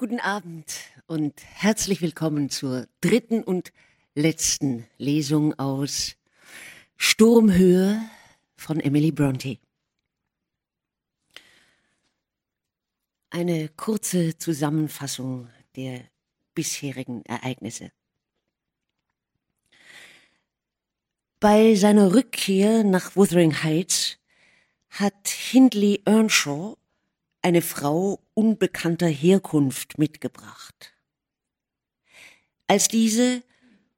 [0.00, 0.64] Guten Abend
[1.08, 3.70] und herzlich willkommen zur dritten und
[4.14, 6.16] letzten Lesung aus
[6.96, 8.00] Sturmhöhe
[8.56, 9.58] von Emily Bronte.
[13.28, 16.00] Eine kurze Zusammenfassung der
[16.54, 17.92] bisherigen Ereignisse.
[21.40, 24.16] Bei seiner Rückkehr nach Wuthering Heights
[24.88, 26.79] hat Hindley Earnshaw
[27.42, 30.92] eine Frau unbekannter Herkunft mitgebracht.
[32.66, 33.42] Als diese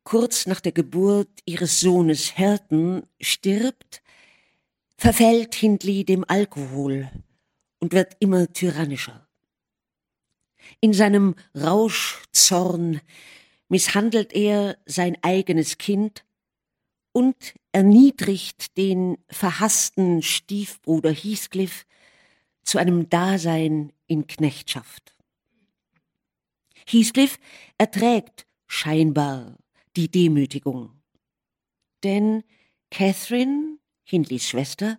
[0.05, 4.03] kurz nach der Geburt ihres Sohnes Herten stirbt,
[4.97, 7.11] verfällt Hindley dem Alkohol
[7.81, 9.27] und wird immer tyrannischer.
[10.81, 13.01] In seinem Rauschzorn
[13.69, 16.25] misshandelt er sein eigenes Kind
[17.13, 17.37] und
[17.73, 21.85] erniedrigt den verhassten Stiefbruder Heathcliff
[22.63, 25.15] zu einem Dasein in Knechtschaft.
[26.87, 27.39] Heathcliff
[27.79, 29.59] erträgt scheinbar
[29.97, 30.91] die Demütigung.
[32.03, 32.45] Denn
[32.91, 34.99] Catherine, Hindleys Schwester,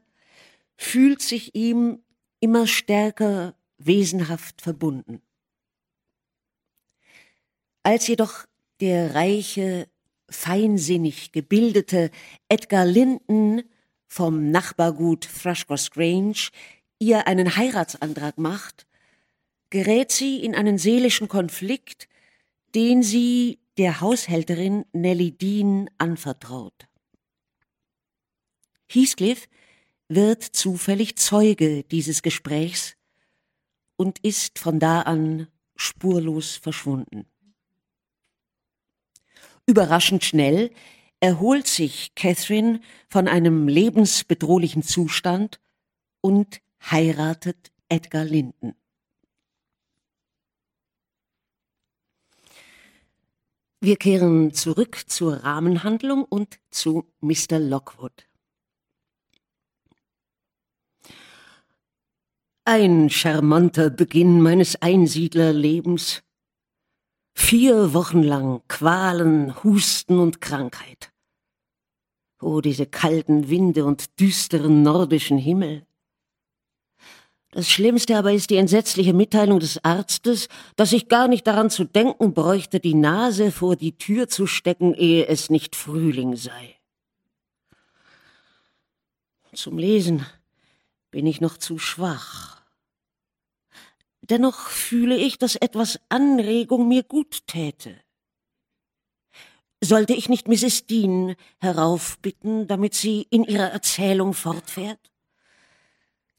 [0.77, 2.03] fühlt sich ihm
[2.39, 5.21] immer stärker wesenhaft verbunden.
[7.83, 8.45] Als jedoch
[8.79, 9.89] der reiche,
[10.29, 12.09] feinsinnig gebildete
[12.47, 13.63] Edgar Linton
[14.07, 16.49] vom Nachbargut Thrushcross Grange
[17.03, 18.87] ihr einen Heiratsantrag macht,
[19.69, 22.07] gerät sie in einen seelischen Konflikt,
[22.75, 26.87] den sie der Haushälterin Nelly Dean anvertraut.
[28.89, 29.47] Heathcliff
[30.07, 32.95] wird zufällig Zeuge dieses Gesprächs
[33.95, 37.25] und ist von da an spurlos verschwunden.
[39.65, 40.71] Überraschend schnell
[41.19, 42.79] erholt sich Catherine
[43.09, 45.59] von einem lebensbedrohlichen Zustand
[46.21, 48.75] und heiratet Edgar Linden.
[53.79, 57.59] Wir kehren zurück zur Rahmenhandlung und zu Mr.
[57.59, 58.29] Lockwood.
[62.65, 66.23] Ein charmanter Beginn meines Einsiedlerlebens.
[67.33, 71.11] Vier Wochen lang Qualen, Husten und Krankheit.
[72.39, 75.85] Oh, diese kalten Winde und düsteren nordischen Himmel.
[77.53, 81.83] Das Schlimmste aber ist die entsetzliche Mitteilung des Arztes, dass ich gar nicht daran zu
[81.83, 86.79] denken bräuchte, die Nase vor die Tür zu stecken, ehe es nicht Frühling sei.
[89.53, 90.25] Zum Lesen
[91.11, 92.63] bin ich noch zu schwach.
[94.21, 97.95] Dennoch fühle ich, dass etwas Anregung mir gut täte.
[99.79, 100.87] Sollte ich nicht Mrs.
[100.87, 105.12] Dean heraufbitten, damit sie in ihrer Erzählung fortfährt?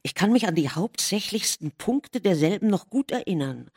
[0.05, 3.71] Ich kann mich an die hauptsächlichsten Punkte derselben noch gut erinnern.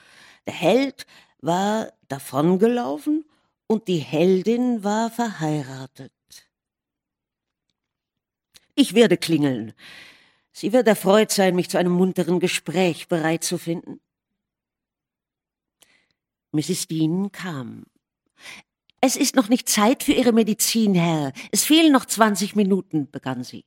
[0.44, 1.06] Der Held
[1.38, 3.24] war davongelaufen
[3.66, 6.12] und die Heldin war verheiratet.
[8.74, 9.72] Ich werde klingeln.
[10.52, 13.98] Sie wird erfreut sein, mich zu einem munteren Gespräch bereit zu finden.
[16.52, 16.88] Mrs.
[16.88, 17.86] Dean kam.
[19.00, 21.32] Es ist noch nicht Zeit für Ihre Medizin, Herr.
[21.52, 23.64] Es fehlen noch zwanzig Minuten, begann sie.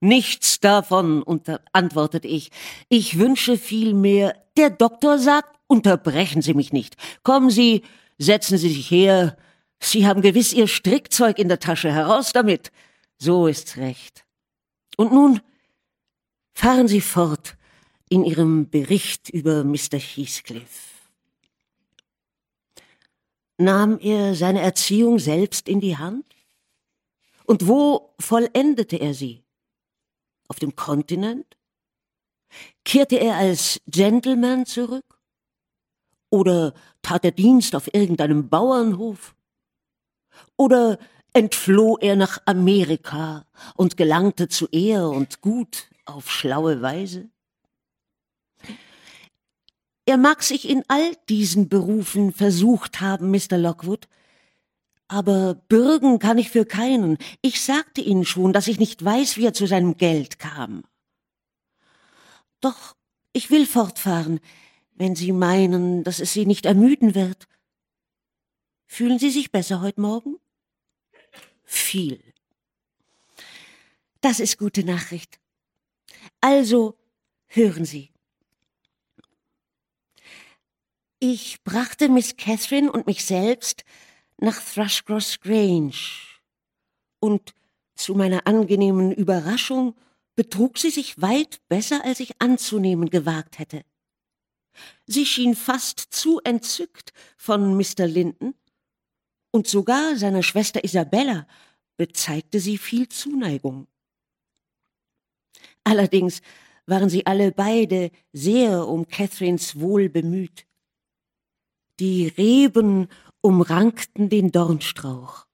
[0.00, 2.50] Nichts davon, unter antwortete ich.
[2.88, 6.96] Ich wünsche vielmehr, der Doktor sagt, unterbrechen Sie mich nicht.
[7.22, 7.82] Kommen Sie,
[8.18, 9.36] setzen Sie sich her.
[9.80, 11.92] Sie haben gewiss Ihr Strickzeug in der Tasche.
[11.92, 12.70] Heraus damit.
[13.18, 14.24] So ist's recht.
[14.96, 15.40] Und nun
[16.52, 17.56] fahren Sie fort
[18.08, 19.98] in Ihrem Bericht über Mr.
[19.98, 20.94] Heathcliff.
[23.56, 26.26] Nahm er seine Erziehung selbst in die Hand?
[27.44, 29.43] Und wo vollendete er sie?
[30.54, 31.56] Auf dem Kontinent?
[32.84, 35.18] Kehrte er als Gentleman zurück?
[36.30, 39.34] Oder tat er Dienst auf irgendeinem Bauernhof?
[40.56, 40.98] Oder
[41.32, 43.44] entfloh er nach Amerika
[43.74, 47.28] und gelangte zu Ehr und Gut auf schlaue Weise?
[50.06, 53.58] Er mag sich in all diesen Berufen versucht haben, Mr.
[53.58, 54.06] Lockwood,
[55.08, 57.18] aber bürgen kann ich für keinen.
[57.42, 60.84] Ich sagte Ihnen schon, dass ich nicht weiß, wie er zu seinem Geld kam.
[62.60, 62.96] Doch
[63.32, 64.40] ich will fortfahren,
[64.94, 67.46] wenn Sie meinen, dass es Sie nicht ermüden wird.
[68.86, 70.36] Fühlen Sie sich besser heute Morgen?
[71.64, 72.22] Viel.
[74.20, 75.38] Das ist gute Nachricht.
[76.40, 76.96] Also
[77.46, 78.10] hören Sie.
[81.18, 83.84] Ich brachte Miss Catherine und mich selbst
[84.38, 85.92] nach Thrushcross Grange.
[87.20, 87.54] Und
[87.94, 89.94] zu meiner angenehmen Überraschung
[90.34, 93.84] betrug sie sich weit besser, als ich anzunehmen gewagt hätte.
[95.06, 98.06] Sie schien fast zu entzückt von Mr.
[98.06, 98.54] Linton,
[99.52, 101.46] und sogar seiner Schwester Isabella
[101.96, 103.86] bezeigte sie viel Zuneigung.
[105.84, 106.40] Allerdings
[106.86, 110.66] waren sie alle beide sehr um Catherines Wohl bemüht.
[112.00, 113.06] Die Reben
[113.44, 115.44] umrankten den Dornstrauch,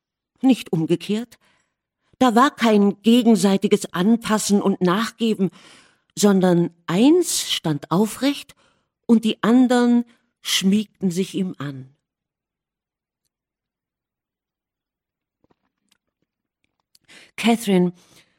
[0.42, 1.38] nicht umgekehrt.
[2.20, 5.50] Da war kein gegenseitiges Anpassen und Nachgeben,
[6.16, 8.54] sondern eins stand aufrecht
[9.06, 10.04] und die andern
[10.40, 11.96] schmiegten sich ihm an.
[17.34, 17.92] Catherine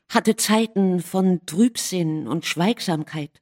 [0.07, 3.40] hatte Zeiten von Trübsinn und Schweigsamkeit.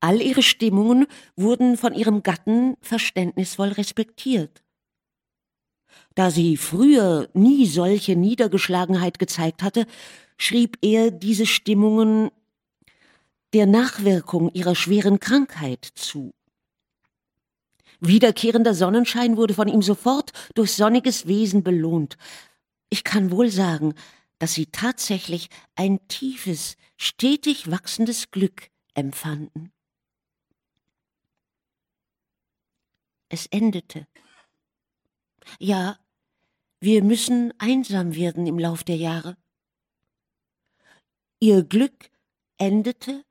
[0.00, 1.06] All ihre Stimmungen
[1.36, 4.62] wurden von ihrem Gatten verständnisvoll respektiert.
[6.14, 9.86] Da sie früher nie solche Niedergeschlagenheit gezeigt hatte,
[10.36, 12.30] schrieb er diese Stimmungen
[13.52, 16.32] der Nachwirkung ihrer schweren Krankheit zu.
[18.00, 22.16] Wiederkehrender Sonnenschein wurde von ihm sofort durch sonniges Wesen belohnt.
[22.90, 23.94] Ich kann wohl sagen,
[24.38, 29.72] dass sie tatsächlich ein tiefes, stetig wachsendes Glück empfanden.
[33.28, 34.06] Es endete.
[35.58, 35.98] Ja,
[36.80, 39.36] wir müssen einsam werden im Lauf der Jahre.
[41.40, 42.10] Ihr Glück
[42.56, 43.24] endete,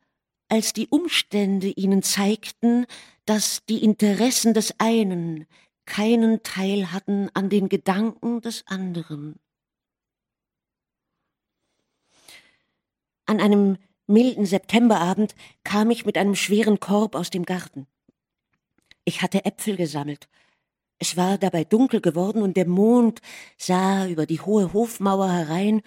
[0.49, 2.85] als die Umstände ihnen zeigten,
[3.25, 5.45] dass die Interessen des einen
[5.85, 9.39] keinen Teil hatten an den Gedanken des anderen.
[13.25, 17.87] An einem milden Septemberabend kam ich mit einem schweren Korb aus dem Garten.
[19.07, 20.27] Ich hatte Äpfel gesammelt.
[20.99, 23.21] Es war dabei dunkel geworden und der Mond
[23.57, 25.81] sah über die hohe Hofmauer herein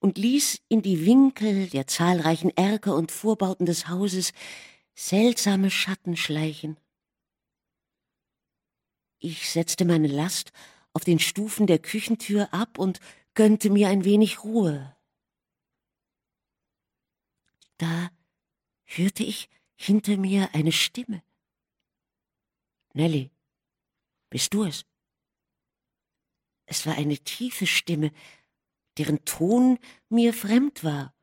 [0.00, 4.34] und ließ in die Winkel der zahlreichen Erker und Vorbauten des Hauses
[4.94, 6.76] seltsame Schatten schleichen.
[9.18, 10.52] Ich setzte meine Last
[10.92, 13.00] auf den Stufen der Küchentür ab und
[13.32, 14.94] gönnte mir ein wenig Ruhe.
[17.78, 18.10] Da
[18.84, 21.22] hörte ich hinter mir eine Stimme.
[22.94, 23.30] Nelly,
[24.30, 24.84] bist du es?
[26.66, 28.12] Es war eine tiefe Stimme,
[28.98, 31.14] deren Ton mir fremd war.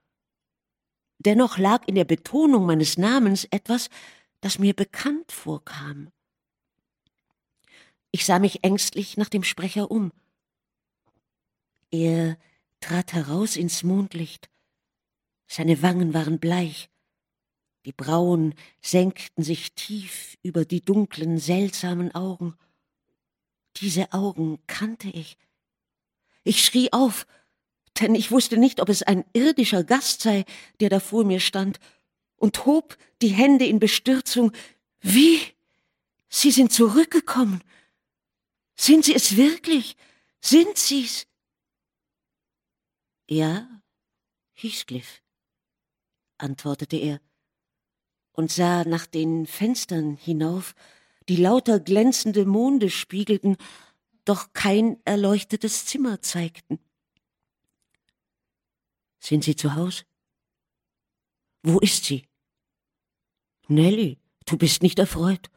[1.20, 3.90] Dennoch lag in der Betonung meines Namens etwas,
[4.42, 6.12] das mir bekannt vorkam.
[8.12, 10.12] Ich sah mich ängstlich nach dem Sprecher um.
[11.92, 12.38] Er
[12.80, 14.50] trat heraus ins Mondlicht.
[15.48, 16.90] Seine Wangen waren bleich.
[17.86, 22.56] Die Brauen senkten sich tief über die dunklen, seltsamen Augen.
[23.78, 25.38] Diese Augen kannte ich.
[26.44, 27.28] Ich schrie auf,
[28.00, 30.46] denn ich wusste nicht, ob es ein irdischer Gast sei,
[30.80, 31.80] der da vor mir stand,
[32.38, 34.52] und hob die Hände in Bestürzung.
[35.00, 35.40] Wie?
[36.28, 37.64] Sie sind zurückgekommen.
[38.76, 39.96] Sind Sie es wirklich?
[40.42, 41.28] Sind Sie's?
[43.28, 43.68] Ja,
[44.54, 45.22] Heathcliff,
[46.38, 47.22] antwortete er
[48.36, 50.76] und sah nach den Fenstern hinauf,
[51.28, 53.58] die lauter glänzende Monde spiegelten,
[54.26, 56.80] doch kein erleuchtetes Zimmer zeigten.
[59.20, 60.06] Sind Sie zu Haus?
[61.64, 62.28] Wo ist sie?
[63.68, 65.50] Nelly, du bist nicht erfreut.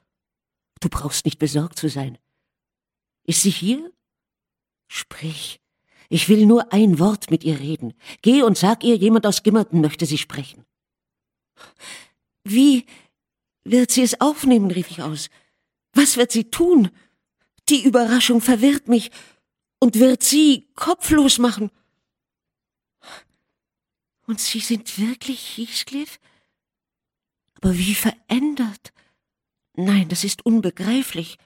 [0.81, 2.17] Du brauchst nicht besorgt zu sein.
[3.24, 3.93] Ist sie hier?
[4.86, 5.60] Sprich.
[6.08, 7.93] Ich will nur ein Wort mit ihr reden.
[8.22, 10.64] Geh und sag ihr, jemand aus Gimmerton möchte sie sprechen.
[12.48, 12.86] Wie
[13.64, 14.70] wird sie es aufnehmen?
[14.70, 15.28] rief ich aus.
[15.93, 16.90] Was wird sie tun?
[17.69, 19.10] Die Überraschung verwirrt mich
[19.78, 21.70] und wird sie kopflos machen.
[24.26, 26.20] Und Sie sind wirklich Heathcliff?
[27.55, 28.93] Aber wie verändert?
[29.74, 31.38] Nein, das ist unbegreiflich.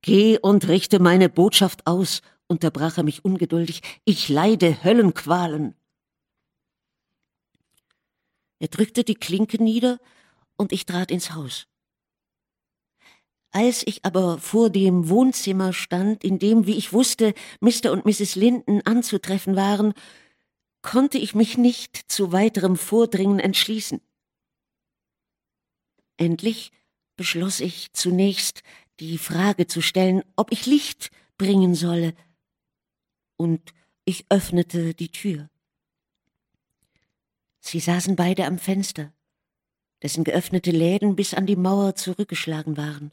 [0.00, 3.82] Geh und richte meine Botschaft aus, unterbrach er mich ungeduldig.
[4.04, 5.74] Ich leide Höllenqualen.
[8.64, 10.00] Er drückte die Klinke nieder
[10.56, 11.66] und ich trat ins Haus.
[13.50, 17.92] Als ich aber vor dem Wohnzimmer stand, in dem, wie ich wusste, Mr.
[17.92, 18.36] und Mrs.
[18.36, 19.92] Linden anzutreffen waren,
[20.80, 24.00] konnte ich mich nicht zu weiterem Vordringen entschließen.
[26.16, 26.72] Endlich
[27.16, 28.62] beschloss ich zunächst
[28.98, 32.14] die Frage zu stellen, ob ich Licht bringen solle,
[33.36, 33.74] und
[34.06, 35.50] ich öffnete die Tür.
[37.66, 39.14] Sie saßen beide am Fenster,
[40.02, 43.10] dessen geöffnete Läden bis an die Mauer zurückgeschlagen waren.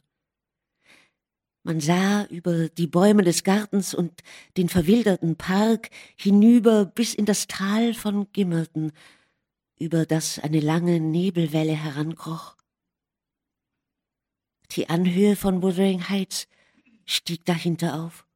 [1.62, 4.22] Man sah über die Bäume des Gartens und
[4.58, 8.92] den verwilderten Park hinüber bis in das Tal von Gimmerton,
[9.78, 12.56] über das eine lange Nebelwelle herankroch.
[14.72, 16.46] Die Anhöhe von Wuthering Heights
[17.06, 18.26] stieg dahinter auf.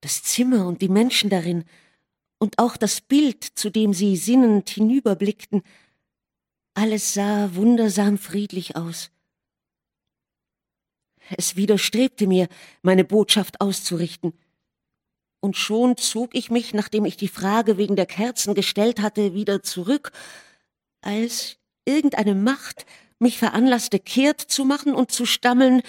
[0.00, 1.64] Das Zimmer und die Menschen darin
[2.38, 5.62] und auch das Bild, zu dem sie sinnend hinüberblickten,
[6.74, 9.10] alles sah wundersam friedlich aus.
[11.36, 12.48] Es widerstrebte mir,
[12.82, 14.32] meine Botschaft auszurichten.
[15.40, 19.62] Und schon zog ich mich, nachdem ich die Frage wegen der Kerzen gestellt hatte, wieder
[19.62, 20.12] zurück,
[21.00, 22.86] als irgendeine Macht
[23.18, 25.82] mich veranlasste, kehrt zu machen und zu stammeln.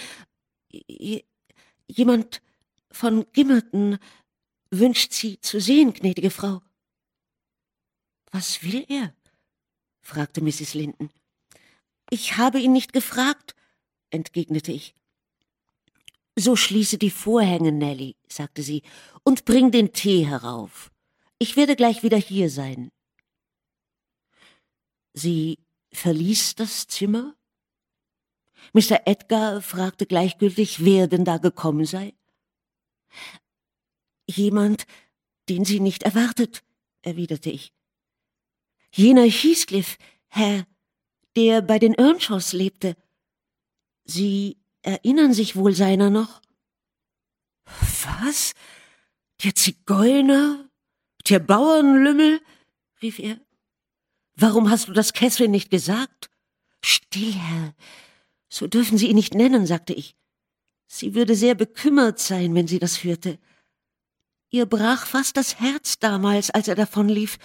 [1.87, 2.41] Jemand
[2.91, 3.97] von Gimmerton
[4.71, 6.61] wünscht Sie zu sehen, gnädige Frau.
[8.31, 9.13] Was will er?
[10.01, 10.73] fragte Mrs.
[10.73, 11.09] Linton.
[12.09, 13.55] Ich habe ihn nicht gefragt,
[14.09, 14.95] entgegnete ich.
[16.35, 18.83] So schließe die Vorhänge, Nelly, sagte sie,
[19.23, 20.91] und bring den Tee herauf.
[21.37, 22.91] Ich werde gleich wieder hier sein.
[25.13, 25.59] Sie
[25.91, 27.35] verließ das Zimmer?
[28.73, 29.01] Mr.
[29.05, 32.13] Edgar fragte gleichgültig, wer denn da gekommen sei.
[34.29, 34.85] Jemand,
[35.49, 36.63] den sie nicht erwartet,
[37.01, 37.73] erwiderte ich.
[38.93, 40.67] Jener Heathcliff, Herr,
[41.35, 42.95] der bei den Earnshaws lebte.
[44.05, 46.41] Sie erinnern sich wohl seiner noch?
[47.65, 48.53] Was?
[49.43, 50.69] Der Zigeuner?
[51.27, 52.41] Der Bauernlümmel?
[53.01, 53.39] rief er.
[54.35, 56.29] Warum hast du das Catherine nicht gesagt?
[56.81, 57.73] Still, Herr.
[58.47, 60.15] So dürfen Sie ihn nicht nennen, sagte ich.
[60.87, 63.39] Sie würde sehr bekümmert sein, wenn sie das hörte.
[64.51, 67.37] Ihr brach fast das Herz damals, als er davonlief.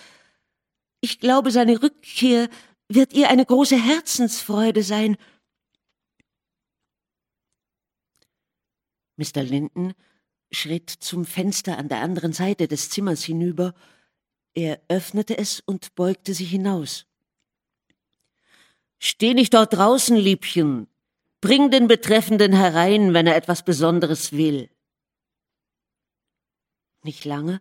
[1.00, 2.48] Ich glaube, seine Rückkehr
[2.88, 5.16] wird ihr eine große Herzensfreude sein.
[9.16, 9.42] Mr.
[9.42, 9.94] Linton
[10.50, 13.74] schritt zum Fenster an der anderen Seite des Zimmers hinüber.
[14.54, 17.06] Er öffnete es und beugte sich hinaus.
[18.98, 20.86] Steh nicht dort draußen, Liebchen.
[21.40, 24.70] Bring den Betreffenden herein, wenn er etwas Besonderes will.
[27.04, 27.60] Nicht lange,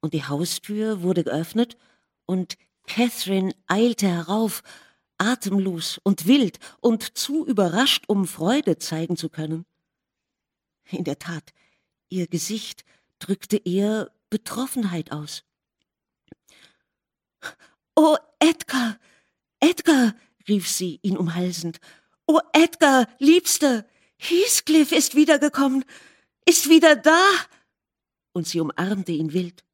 [0.00, 1.78] und die Haustür wurde geöffnet,
[2.26, 4.62] und Catherine eilte herauf,
[5.18, 9.66] atemlos und wild und zu überrascht, um Freude zeigen zu können.
[10.90, 11.52] In der Tat,
[12.08, 12.84] ihr Gesicht
[13.20, 15.44] drückte eher Betroffenheit aus.
[17.94, 18.98] Oh, Edgar,
[19.60, 20.14] Edgar,
[20.48, 21.78] rief sie, ihn umhalsend.
[22.26, 23.84] Oh, Edgar, Liebster,
[24.16, 25.84] Heathcliff ist wiedergekommen,
[26.46, 27.22] ist wieder da.
[28.32, 29.64] Und sie umarmte ihn wild.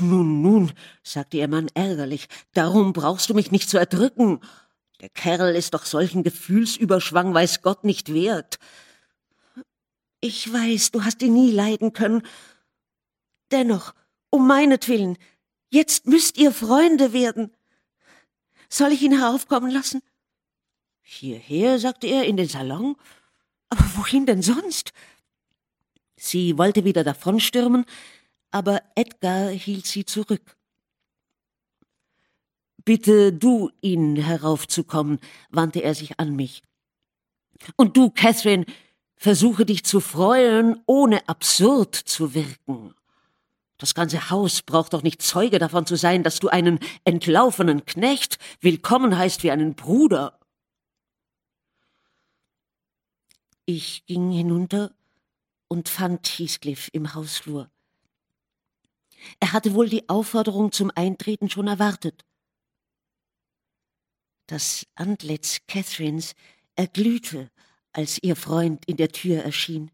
[0.00, 4.40] Nun, nun, sagte ihr Mann ärgerlich, darum brauchst du mich nicht zu erdrücken.
[5.00, 8.58] Der Kerl ist doch solchen Gefühlsüberschwang, weiß Gott, nicht wert.
[10.20, 12.22] Ich weiß, du hast ihn nie leiden können.
[13.50, 13.92] Dennoch,
[14.30, 15.18] um meinetwillen,
[15.70, 17.54] jetzt müsst ihr Freunde werden.
[18.68, 20.00] Soll ich ihn heraufkommen lassen?
[21.02, 22.96] Hierher, sagte er, in den Salon.
[23.68, 24.92] Aber wohin denn sonst?
[26.22, 27.84] Sie wollte wieder davonstürmen,
[28.50, 30.56] aber Edgar hielt sie zurück.
[32.84, 35.18] Bitte du ihn heraufzukommen,
[35.50, 36.62] wandte er sich an mich.
[37.76, 38.66] Und du, Catherine,
[39.22, 42.92] Versuche dich zu freuen, ohne absurd zu wirken.
[43.78, 48.40] Das ganze Haus braucht doch nicht Zeuge davon zu sein, dass du einen entlaufenen Knecht
[48.60, 50.40] willkommen heißt wie einen Bruder.
[53.64, 54.90] Ich ging hinunter
[55.72, 57.70] und fand Heathcliff im Hausflur.
[59.40, 62.26] Er hatte wohl die Aufforderung zum Eintreten schon erwartet.
[64.46, 66.34] Das Antlitz Catherines
[66.74, 67.50] erglühte
[67.90, 69.90] als ihr Freund in der Tür erschien.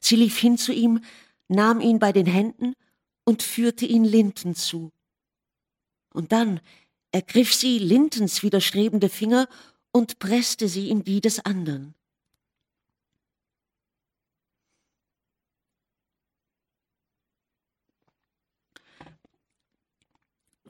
[0.00, 1.04] Sie lief hin zu ihm,
[1.48, 2.72] nahm ihn bei den Händen
[3.26, 4.90] und führte ihn Linton zu.
[6.14, 6.60] Und dann
[7.12, 9.50] ergriff sie Lintons widerstrebende Finger
[9.92, 11.94] und presste sie in die des anderen.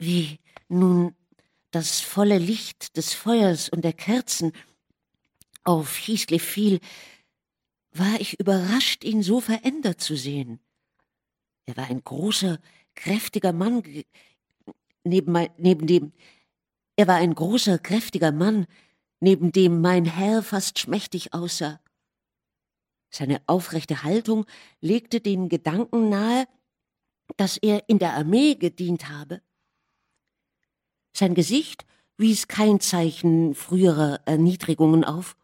[0.01, 1.15] Wie nun
[1.69, 4.51] das volle Licht des Feuers und der Kerzen
[5.63, 6.79] auf Heathcliff fiel,
[7.91, 10.59] war ich überrascht, ihn so verändert zu sehen.
[11.67, 12.59] Er war ein großer,
[12.95, 13.83] kräftiger Mann,
[15.03, 16.13] neben, neben dem,
[16.95, 18.65] er war ein großer, kräftiger Mann,
[19.19, 21.79] neben dem mein Herr fast schmächtig aussah.
[23.11, 24.47] Seine aufrechte Haltung
[24.79, 26.47] legte den Gedanken nahe,
[27.37, 29.43] dass er in der Armee gedient habe.
[31.13, 31.85] Sein Gesicht
[32.17, 35.35] wies kein Zeichen früherer Erniedrigungen auf.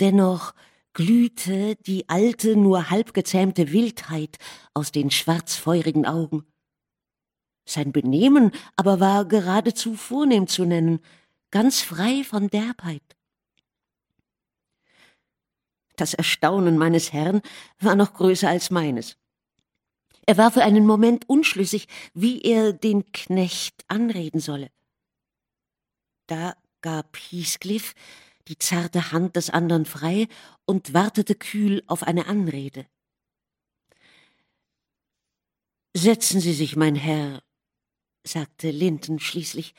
[0.00, 0.54] Dennoch
[0.92, 4.38] glühte die alte, nur halb gezähmte Wildheit
[4.74, 6.46] aus den schwarzfeurigen Augen.
[7.66, 11.00] Sein Benehmen aber war geradezu vornehm zu nennen,
[11.50, 13.02] ganz frei von Derbheit.
[15.96, 17.40] Das Erstaunen meines Herrn
[17.80, 19.16] war noch größer als meines.
[20.26, 24.70] Er war für einen Moment unschlüssig, wie er den Knecht anreden solle.
[26.26, 27.94] Da gab Heathcliff
[28.48, 30.28] die zarte Hand des anderen frei
[30.64, 32.86] und wartete kühl auf eine Anrede.
[35.96, 37.42] Setzen Sie sich, mein Herr,
[38.24, 39.74] sagte Linton schließlich.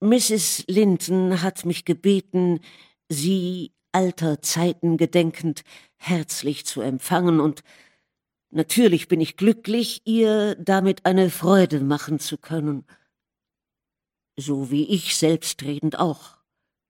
[0.00, 0.64] Mrs.
[0.68, 2.60] Linton hat mich gebeten,
[3.08, 5.64] Sie alter Zeiten gedenkend
[5.96, 7.62] herzlich zu empfangen, und
[8.56, 12.84] natürlich bin ich glücklich, ihr damit eine Freude machen zu können.
[14.36, 16.36] So wie ich selbstredend auch,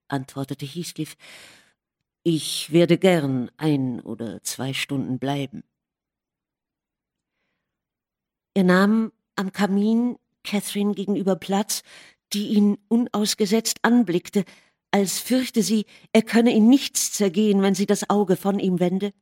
[0.08, 1.16] antwortete Heathcliff.
[2.22, 5.62] Ich werde gern ein oder zwei Stunden bleiben.
[8.54, 11.82] Er nahm am Kamin Catherine gegenüber Platz,
[12.32, 14.44] die ihn unausgesetzt anblickte,
[14.90, 19.12] als fürchte sie, er könne in nichts zergehen, wenn sie das Auge von ihm wende.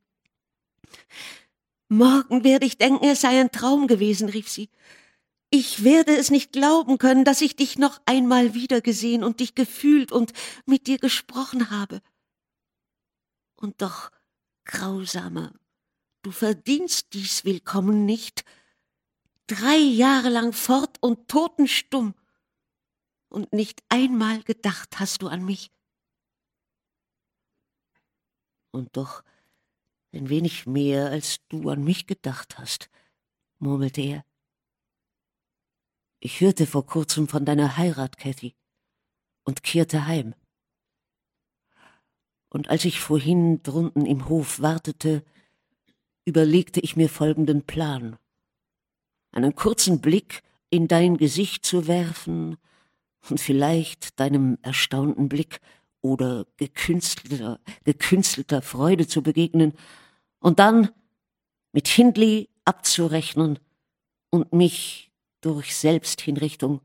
[1.89, 4.71] Morgen werde ich denken, es sei ein Traum gewesen, rief sie.
[5.51, 10.11] Ich werde es nicht glauben können, dass ich dich noch einmal wiedergesehen und dich gefühlt
[10.11, 10.33] und
[10.67, 12.03] mit dir gesprochen habe.
[13.55, 14.11] Und doch,
[14.65, 15.53] grausamer,
[16.23, 18.45] du verdienst dies Willkommen nicht.
[19.47, 22.15] Drei Jahre lang fort und totenstumm
[23.29, 25.71] und nicht einmal gedacht hast du an mich.
[28.73, 29.23] Und doch
[30.15, 32.89] ein wenig mehr, als du an mich gedacht hast,
[33.59, 34.25] murmelte er.
[36.21, 38.55] Ich hörte vor kurzem von deiner Heirat, Cathy,
[39.45, 40.35] und kehrte heim.
[42.49, 45.25] Und als ich vorhin drunten im Hof wartete,
[46.25, 48.17] überlegte ich mir folgenden Plan.
[49.33, 52.57] Einen kurzen Blick in dein Gesicht zu werfen
[53.29, 55.61] und vielleicht deinem erstaunten Blick
[56.01, 59.75] oder gekünstelter, gekünstelter Freude zu begegnen
[60.45, 60.91] und dann
[61.73, 63.59] mit Hindley abzurechnen
[64.29, 66.83] und mich durch Selbsthinrichtung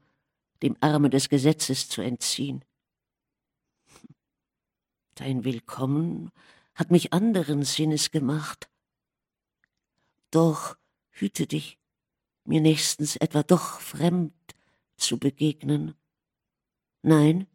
[0.62, 2.64] dem Arme des Gesetzes zu entziehen.
[5.16, 6.32] Dein Willkommen
[6.74, 8.70] hat mich anderen Sinnes gemacht.
[10.32, 10.78] Doch
[11.10, 11.78] hüte dich,
[12.46, 14.34] mir nächstens etwa doch fremd
[14.96, 15.96] zu begegnen
[17.02, 17.46] Nein,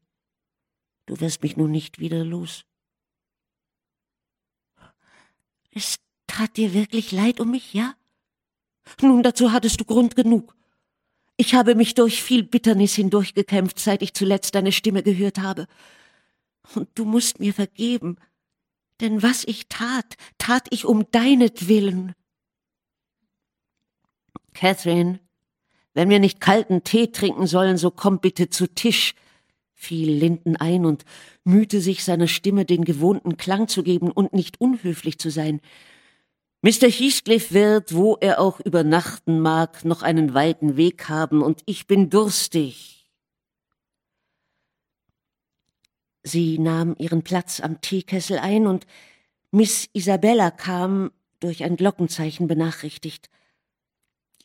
[1.06, 2.66] du wirst mich nun nicht wieder los.
[5.74, 7.94] Es tat dir wirklich leid um mich, ja?
[9.00, 10.54] Nun, dazu hattest du Grund genug.
[11.36, 15.66] Ich habe mich durch viel Bitternis hindurchgekämpft, seit ich zuletzt deine Stimme gehört habe.
[16.74, 18.16] Und du musst mir vergeben,
[19.00, 22.14] denn was ich tat, tat ich um deinetwillen.
[24.54, 25.18] Catherine,
[25.94, 29.14] wenn wir nicht kalten Tee trinken sollen, so komm bitte zu Tisch,
[29.84, 31.04] fiel Linden ein und
[31.44, 35.60] mühte sich seiner Stimme den gewohnten Klang zu geben und nicht unhöflich zu sein.
[36.62, 36.88] Mr.
[36.88, 42.08] Heathcliff wird, wo er auch übernachten mag, noch einen weiten Weg haben, und ich bin
[42.08, 43.10] durstig.
[46.22, 48.86] Sie nahm ihren Platz am Teekessel ein, und
[49.50, 53.28] Miss Isabella kam, durch ein Glockenzeichen benachrichtigt.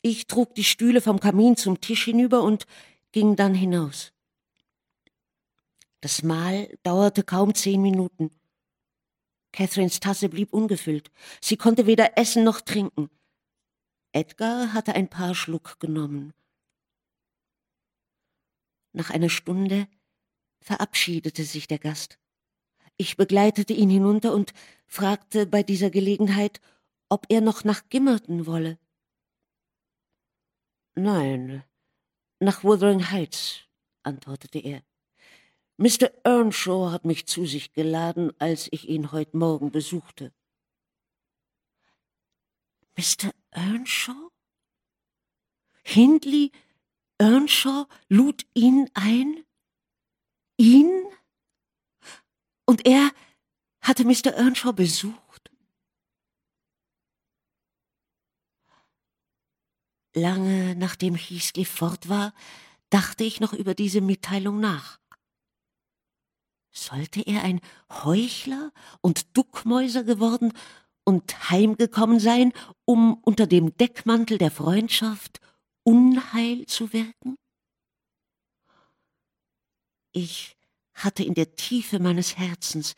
[0.01, 2.65] Ich trug die Stühle vom Kamin zum Tisch hinüber und
[3.13, 4.11] ging dann hinaus.
[6.01, 8.31] Das Mahl dauerte kaum zehn Minuten.
[9.51, 11.11] Catherines Tasse blieb ungefüllt.
[11.41, 13.09] Sie konnte weder essen noch trinken.
[14.11, 16.33] Edgar hatte ein paar Schluck genommen.
[18.93, 19.87] Nach einer Stunde
[20.61, 22.19] verabschiedete sich der Gast.
[22.97, 24.53] Ich begleitete ihn hinunter und
[24.87, 26.59] fragte bei dieser Gelegenheit,
[27.07, 28.77] ob er noch nach Gimmerton wolle.
[30.95, 31.63] Nein,
[32.39, 33.61] nach Wuthering Heights,
[34.03, 34.83] antwortete er.
[35.79, 36.11] Mr.
[36.25, 40.33] Earnshaw hat mich zu sich geladen, als ich ihn heute Morgen besuchte.
[42.97, 43.31] Mr.
[43.51, 44.29] Earnshaw?
[45.83, 46.51] Hindley
[47.17, 49.45] Earnshaw lud ihn ein?
[50.57, 51.05] Ihn?
[52.65, 53.11] Und er
[53.79, 54.33] hatte Mr.
[54.33, 55.49] Earnshaw besucht?
[60.13, 62.33] Lange nachdem Heathcliff fort war,
[62.89, 64.98] dachte ich noch über diese Mitteilung nach.
[66.71, 70.53] Sollte er ein Heuchler und Duckmäuser geworden
[71.03, 72.53] und heimgekommen sein,
[72.85, 75.39] um unter dem Deckmantel der Freundschaft
[75.83, 77.35] Unheil zu wirken?
[80.11, 80.55] Ich
[80.93, 82.95] hatte in der Tiefe meines Herzens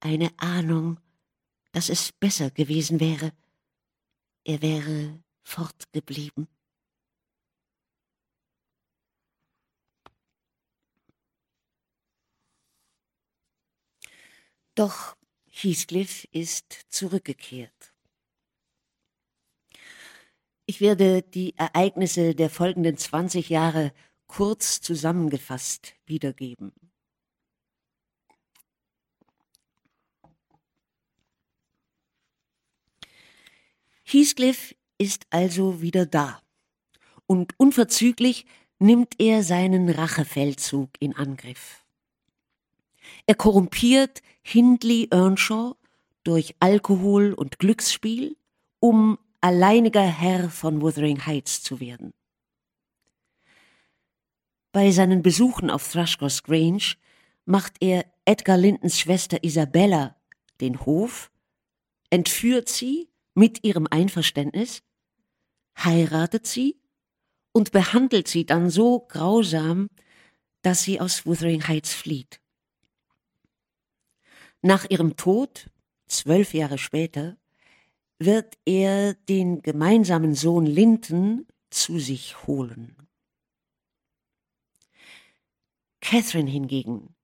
[0.00, 0.98] eine Ahnung,
[1.72, 3.32] dass es besser gewesen wäre,
[4.44, 6.48] er wäre fortgeblieben.
[14.80, 15.14] Doch
[15.50, 17.92] Heathcliff ist zurückgekehrt.
[20.64, 23.92] Ich werde die Ereignisse der folgenden 20 Jahre
[24.26, 26.72] kurz zusammengefasst wiedergeben.
[34.04, 36.40] Heathcliff ist also wieder da
[37.26, 38.46] und unverzüglich
[38.78, 41.84] nimmt er seinen Rachefeldzug in Angriff.
[43.26, 45.76] Er korrumpiert Hindley Earnshaw
[46.24, 48.36] durch Alkohol und Glücksspiel,
[48.80, 52.12] um alleiniger Herr von Wuthering Heights zu werden.
[54.72, 56.96] Bei seinen Besuchen auf Thrushcross Grange
[57.44, 60.16] macht er Edgar Lintons Schwester Isabella
[60.60, 61.30] den Hof,
[62.10, 64.82] entführt sie mit ihrem Einverständnis,
[65.78, 66.80] heiratet sie
[67.52, 69.88] und behandelt sie dann so grausam,
[70.62, 72.39] dass sie aus Wuthering Heights flieht.
[74.62, 75.70] Nach ihrem Tod,
[76.06, 77.36] zwölf Jahre später,
[78.18, 82.96] wird er den gemeinsamen Sohn Linton zu sich holen.
[86.00, 87.14] Catherine hingegen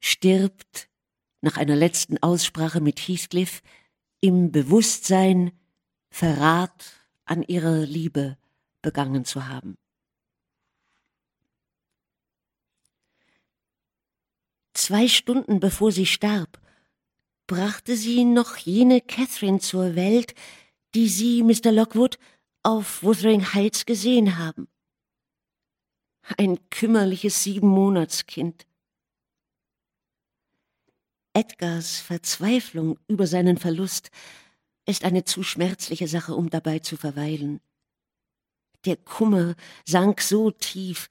[0.00, 0.88] stirbt
[1.40, 3.62] nach einer letzten Aussprache mit Heathcliff
[4.20, 5.52] im Bewusstsein,
[6.10, 6.92] Verrat
[7.24, 8.38] an ihrer Liebe
[8.80, 9.76] begangen zu haben.
[14.72, 16.60] Zwei Stunden bevor sie starb,
[17.46, 20.34] brachte sie noch jene Catherine zur Welt,
[20.94, 21.72] die Sie, Mr.
[21.72, 22.18] Lockwood,
[22.62, 24.68] auf Wuthering Heights gesehen haben.
[26.36, 28.66] Ein kümmerliches Siebenmonatskind.
[31.34, 34.10] Edgars Verzweiflung über seinen Verlust
[34.86, 37.60] ist eine zu schmerzliche Sache, um dabei zu verweilen.
[38.86, 39.54] Der Kummer
[39.84, 41.08] sank so tief,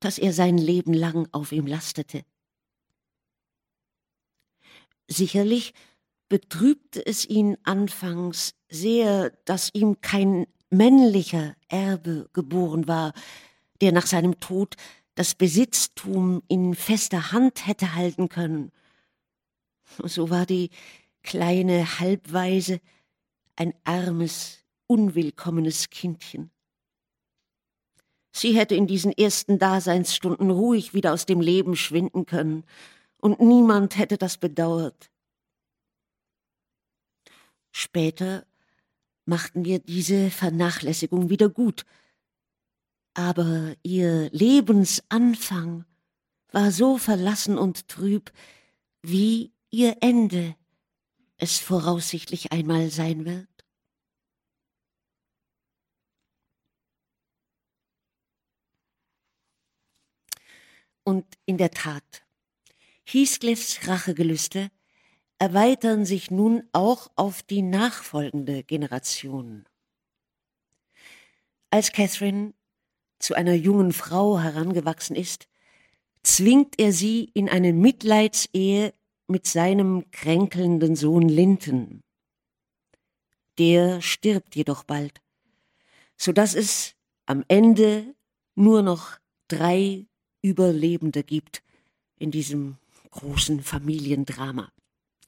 [0.00, 2.24] dass er sein Leben lang auf ihm lastete.
[5.12, 5.74] Sicherlich
[6.30, 13.12] betrübte es ihn anfangs sehr, dass ihm kein männlicher Erbe geboren war,
[13.82, 14.76] der nach seinem Tod
[15.14, 18.72] das Besitztum in fester Hand hätte halten können.
[20.02, 20.70] So war die
[21.22, 22.80] kleine Halbweise
[23.54, 26.50] ein armes, unwillkommenes Kindchen.
[28.30, 32.64] Sie hätte in diesen ersten Daseinsstunden ruhig wieder aus dem Leben schwinden können,
[33.22, 35.10] und niemand hätte das bedauert.
[37.70, 38.44] Später
[39.24, 41.86] machten wir diese Vernachlässigung wieder gut,
[43.14, 45.84] aber ihr Lebensanfang
[46.50, 48.32] war so verlassen und trüb,
[49.02, 50.56] wie ihr Ende
[51.36, 53.48] es voraussichtlich einmal sein wird.
[61.04, 62.21] Und in der Tat,
[63.12, 64.70] Heathcliffs Rachegelüste
[65.38, 69.66] erweitern sich nun auch auf die nachfolgende Generation.
[71.68, 72.54] Als Catherine
[73.18, 75.46] zu einer jungen Frau herangewachsen ist,
[76.22, 78.94] zwingt er sie in eine Mitleidsehe
[79.26, 82.02] mit seinem kränkelnden Sohn Linton.
[83.58, 85.20] Der stirbt jedoch bald,
[86.16, 86.94] so dass es
[87.26, 88.14] am Ende
[88.54, 90.06] nur noch drei
[90.40, 91.62] Überlebende gibt
[92.18, 92.78] in diesem
[93.12, 94.72] großen Familiendrama.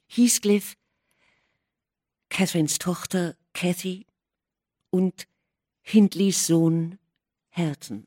[0.07, 0.75] Heathcliff,
[2.29, 4.07] Catherines Tochter Cathy
[4.91, 5.29] und
[5.83, 6.99] Hindleys Sohn
[7.51, 8.07] Herton.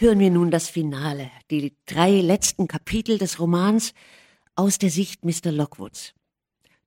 [0.00, 3.92] Hören wir nun das Finale, die drei letzten Kapitel des Romans
[4.60, 5.50] aus der Sicht Mr.
[5.52, 6.12] Lockwoods.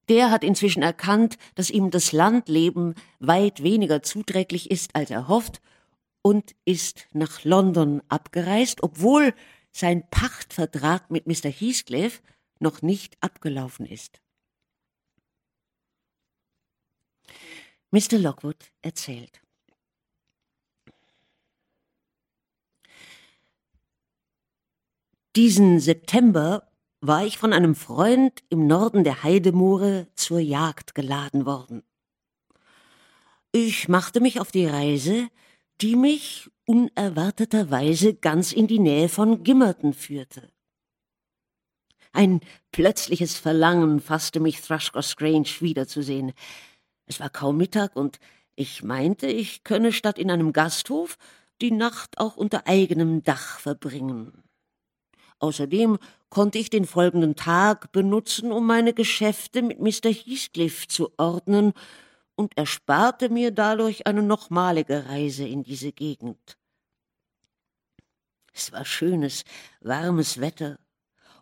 [0.07, 5.59] Der hat inzwischen erkannt, dass ihm das Landleben weit weniger zuträglich ist, als er hofft,
[6.21, 9.33] und ist nach London abgereist, obwohl
[9.71, 11.49] sein Pachtvertrag mit Mr.
[11.49, 12.21] Heathcliff
[12.59, 14.21] noch nicht abgelaufen ist.
[17.89, 18.19] Mr.
[18.19, 19.41] Lockwood erzählt.
[25.35, 26.69] Diesen September
[27.05, 31.83] war ich von einem Freund im Norden der Heidemoore zur Jagd geladen worden.
[33.51, 35.27] Ich machte mich auf die Reise,
[35.81, 40.49] die mich unerwarteterweise ganz in die Nähe von Gimmerton führte.
[42.13, 42.39] Ein
[42.71, 46.31] plötzliches Verlangen fasste mich, Thrushcross Grange wiederzusehen.
[47.05, 48.17] Es war kaum Mittag und
[48.55, 51.17] ich meinte, ich könne statt in einem Gasthof
[51.59, 54.43] die Nacht auch unter eigenem Dach verbringen.
[55.43, 55.97] Außerdem
[56.29, 60.09] konnte ich den folgenden Tag benutzen, um meine Geschäfte mit Mr.
[60.09, 61.73] Heathcliff zu ordnen,
[62.35, 66.57] und ersparte mir dadurch eine nochmalige Reise in diese Gegend.
[68.53, 69.43] Es war schönes,
[69.81, 70.79] warmes Wetter,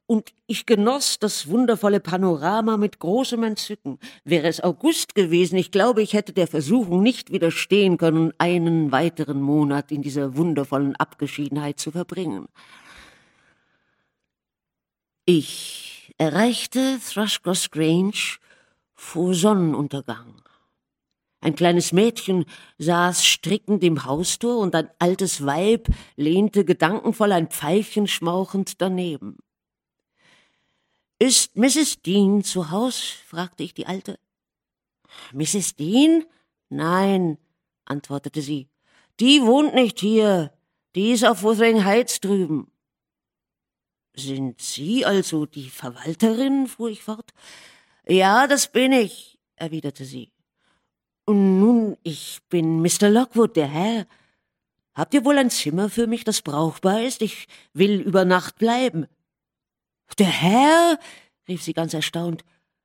[0.07, 3.99] und ich genoss das wundervolle Panorama mit großem Entzücken.
[4.25, 9.41] Wäre es August gewesen, ich glaube, ich hätte der Versuchung nicht widerstehen können, einen weiteren
[9.41, 12.47] Monat in dieser wundervollen Abgeschiedenheit zu verbringen.
[15.33, 18.37] Ich erreichte Thrushcross Grange
[18.95, 20.41] vor Sonnenuntergang.
[21.39, 22.43] Ein kleines Mädchen
[22.79, 29.37] saß strickend im Haustor und ein altes Weib lehnte gedankenvoll ein Pfeifchen schmauchend daneben.
[31.17, 32.01] Ist Mrs.
[32.01, 32.99] Dean zu Haus?
[33.25, 34.19] fragte ich die Alte.
[35.31, 35.77] Mrs.
[35.77, 36.25] Dean?
[36.67, 37.37] Nein,
[37.85, 38.67] antwortete sie.
[39.21, 40.51] Die wohnt nicht hier.
[40.93, 42.70] Die ist auf Wuthering Heights drüben.
[44.15, 46.67] Sind Sie also die Verwalterin?
[46.67, 47.31] fuhr ich fort.
[48.07, 50.31] Ja, das bin ich, erwiderte sie.
[51.25, 53.09] Und nun, ich bin Mr.
[53.09, 54.07] Lockwood, der Herr.
[54.93, 57.21] Habt ihr wohl ein Zimmer für mich, das brauchbar ist?
[57.21, 59.07] Ich will über Nacht bleiben.
[60.19, 60.99] Der Herr?
[61.47, 62.43] rief sie ganz erstaunt.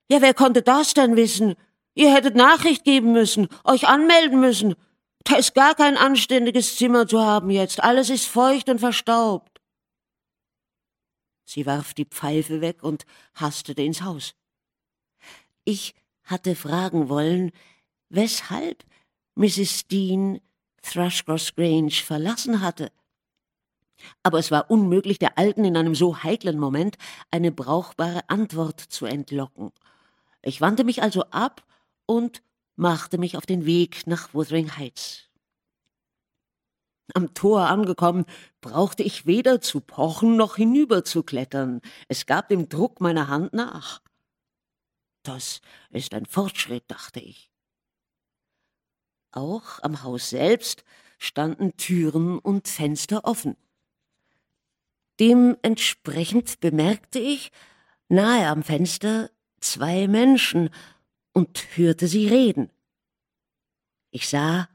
[0.09, 1.57] Ja, wer konnte das denn wissen?
[1.95, 4.75] Ihr hättet Nachricht geben müssen, euch anmelden müssen.
[5.25, 7.83] Da ist gar kein anständiges Zimmer zu haben jetzt.
[7.83, 9.56] Alles ist feucht und verstaubt.
[11.47, 14.35] Sie warf die Pfeife weg und hastete ins Haus.
[15.65, 17.53] Ich hatte fragen wollen,
[18.09, 18.85] weshalb
[19.37, 19.87] Mrs.
[19.87, 20.41] Dean
[20.83, 22.93] Thrushcross Grange verlassen hatte.
[24.23, 26.99] Aber es war unmöglich, der Alten in einem so heiklen Moment
[27.31, 29.73] eine brauchbare Antwort zu entlocken.
[30.43, 31.65] Ich wandte mich also ab
[32.07, 32.43] und
[32.77, 35.26] machte mich auf den Weg nach Wuthering Heights.
[37.15, 38.25] Am Tor angekommen,
[38.61, 41.81] brauchte ich weder zu pochen noch hinüberzuklettern.
[42.09, 44.03] Es gab dem Druck meiner Hand nach.
[45.23, 47.51] Das ist ein Fortschritt, dachte ich.
[49.33, 50.85] Auch am Haus selbst
[51.19, 53.57] standen Türen und Fenster offen.
[55.19, 57.51] Dementsprechend bemerkte ich
[58.09, 60.71] nahe am Fenster zwei Menschen
[61.33, 62.71] und hörte sie reden.
[64.11, 64.69] Ich sah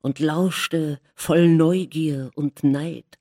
[0.00, 3.18] und lauschte voll Neugier und Neid.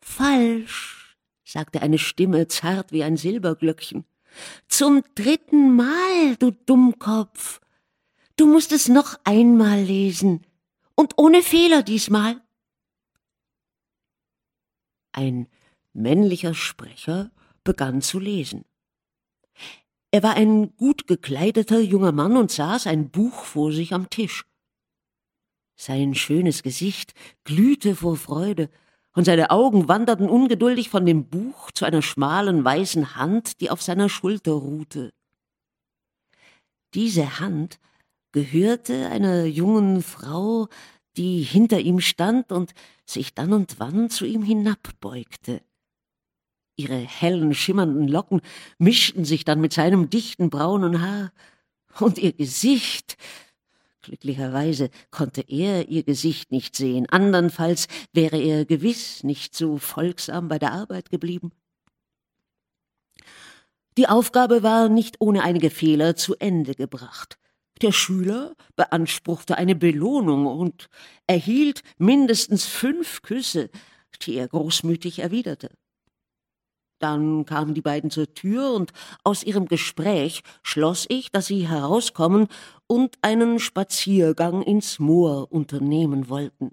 [0.00, 4.04] Falsch, sagte eine Stimme zart wie ein Silberglöckchen.
[4.68, 7.60] Zum dritten Mal, du Dummkopf.
[8.36, 10.46] Du musst es noch einmal lesen.
[10.94, 12.40] Und ohne Fehler diesmal.
[15.12, 15.48] Ein
[15.92, 17.30] männlicher Sprecher
[17.64, 18.64] begann zu lesen.
[20.12, 24.44] Er war ein gut gekleideter junger Mann und saß ein Buch vor sich am Tisch.
[25.80, 27.14] Sein schönes Gesicht
[27.44, 28.68] glühte vor Freude,
[29.14, 33.80] und seine Augen wanderten ungeduldig von dem Buch zu einer schmalen weißen Hand, die auf
[33.80, 35.14] seiner Schulter ruhte.
[36.92, 37.80] Diese Hand
[38.32, 40.68] gehörte einer jungen Frau,
[41.16, 42.74] die hinter ihm stand und
[43.06, 45.62] sich dann und wann zu ihm hinabbeugte.
[46.76, 48.42] Ihre hellen, schimmernden Locken
[48.76, 51.32] mischten sich dann mit seinem dichten braunen Haar,
[51.98, 53.16] und ihr Gesicht,
[54.02, 60.58] glücklicherweise konnte er ihr Gesicht nicht sehen, andernfalls wäre er gewiss nicht so folgsam bei
[60.58, 61.52] der Arbeit geblieben.
[63.96, 67.38] Die Aufgabe war nicht ohne einige Fehler zu Ende gebracht.
[67.82, 70.88] Der Schüler beanspruchte eine Belohnung und
[71.26, 73.70] erhielt mindestens fünf Küsse,
[74.22, 75.70] die er großmütig erwiderte.
[77.00, 78.92] Dann kamen die beiden zur Tür und
[79.24, 82.46] aus ihrem Gespräch schloss ich, dass sie herauskommen
[82.86, 86.72] und einen Spaziergang ins Moor unternehmen wollten.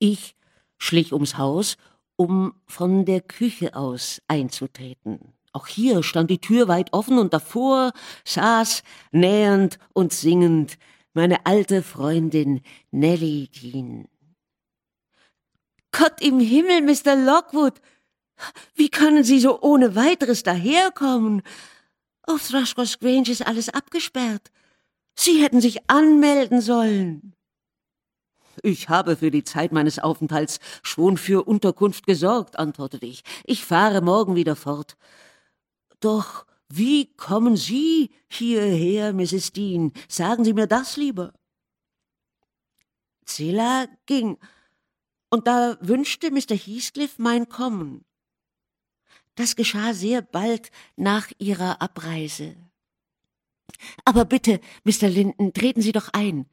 [0.00, 0.34] Ich
[0.78, 1.76] schlich ums Haus,
[2.16, 5.32] um von der Küche aus einzutreten.
[5.52, 7.92] Auch hier stand die Tür weit offen und davor
[8.24, 10.76] saß, nähernd und singend,
[11.14, 14.08] meine alte Freundin Nellie Dean.
[15.92, 17.14] Gott im Himmel, Mr.
[17.16, 17.80] Lockwood!
[18.74, 21.42] Wie können Sie so ohne weiteres daherkommen?
[22.22, 24.50] Auf Thrushcross Grange ist alles abgesperrt.
[25.14, 27.34] Sie hätten sich anmelden sollen.
[28.62, 33.22] Ich habe für die Zeit meines Aufenthalts schon für Unterkunft gesorgt, antwortete ich.
[33.44, 34.96] Ich fahre morgen wieder fort.
[36.00, 39.52] Doch wie kommen Sie hierher, Mrs.
[39.52, 39.92] Dean?
[40.08, 41.32] Sagen Sie mir das lieber.
[43.24, 44.38] Zilla ging,
[45.30, 46.54] und da wünschte Mr.
[46.54, 48.04] Heathcliff mein Kommen.
[49.38, 52.56] Das geschah sehr bald nach Ihrer Abreise.
[54.04, 55.06] Aber bitte, Mr.
[55.06, 56.46] Linden, treten Sie doch ein.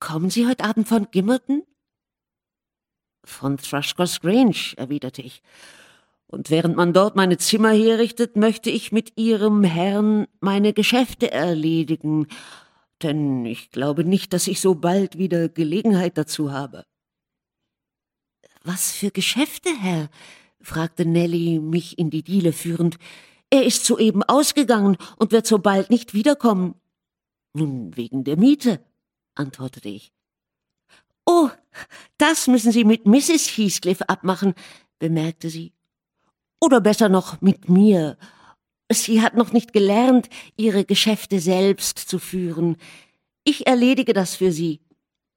[0.00, 1.62] Kommen Sie heute Abend von Gimmerton?
[3.22, 5.42] Von Thrushcross Grange, erwiderte ich.
[6.26, 12.28] Und während man dort meine Zimmer herrichtet, möchte ich mit Ihrem Herrn meine Geschäfte erledigen,
[13.02, 16.86] denn ich glaube nicht, dass ich so bald wieder Gelegenheit dazu habe.
[18.64, 20.08] Was für Geschäfte, Herr?
[20.62, 22.98] Fragte Nelly, mich in die Diele führend.
[23.50, 26.74] Er ist soeben ausgegangen und wird so bald nicht wiederkommen.
[27.54, 28.80] Nun, wegen der Miete,
[29.34, 30.12] antwortete ich.
[31.26, 31.50] Oh,
[32.18, 33.56] das müssen Sie mit Mrs.
[33.56, 34.54] Heathcliff abmachen,
[34.98, 35.72] bemerkte sie.
[36.60, 38.16] Oder besser noch mit mir.
[38.90, 42.76] Sie hat noch nicht gelernt, ihre Geschäfte selbst zu führen.
[43.44, 44.80] Ich erledige das für sie.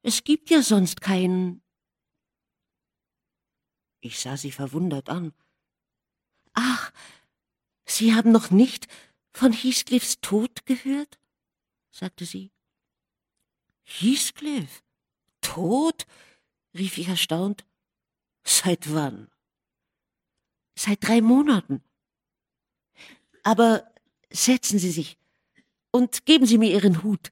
[0.03, 1.61] Es gibt ja sonst keinen.
[4.05, 5.33] Ich sah sie verwundert an.
[6.53, 6.91] Ach,
[7.87, 8.87] Sie haben noch nicht
[9.31, 11.17] von Heathcliffs Tod gehört?
[11.89, 12.51] sagte sie.
[13.83, 14.83] Heathcliff?
[15.41, 16.05] Tot?
[16.75, 17.65] rief ich erstaunt.
[18.43, 19.31] Seit wann?
[20.75, 21.83] Seit drei Monaten.
[23.41, 23.91] Aber
[24.29, 25.17] setzen Sie sich
[25.89, 27.31] und geben Sie mir Ihren Hut,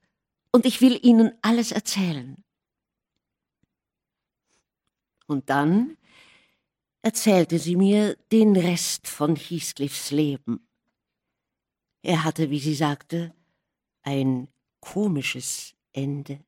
[0.51, 2.43] und ich will Ihnen alles erzählen.
[5.27, 5.97] Und dann
[7.03, 10.67] erzählte sie mir den Rest von Heathcliffs Leben.
[12.01, 13.35] Er hatte, wie sie sagte,
[14.01, 14.47] ein
[14.79, 16.43] komisches Ende.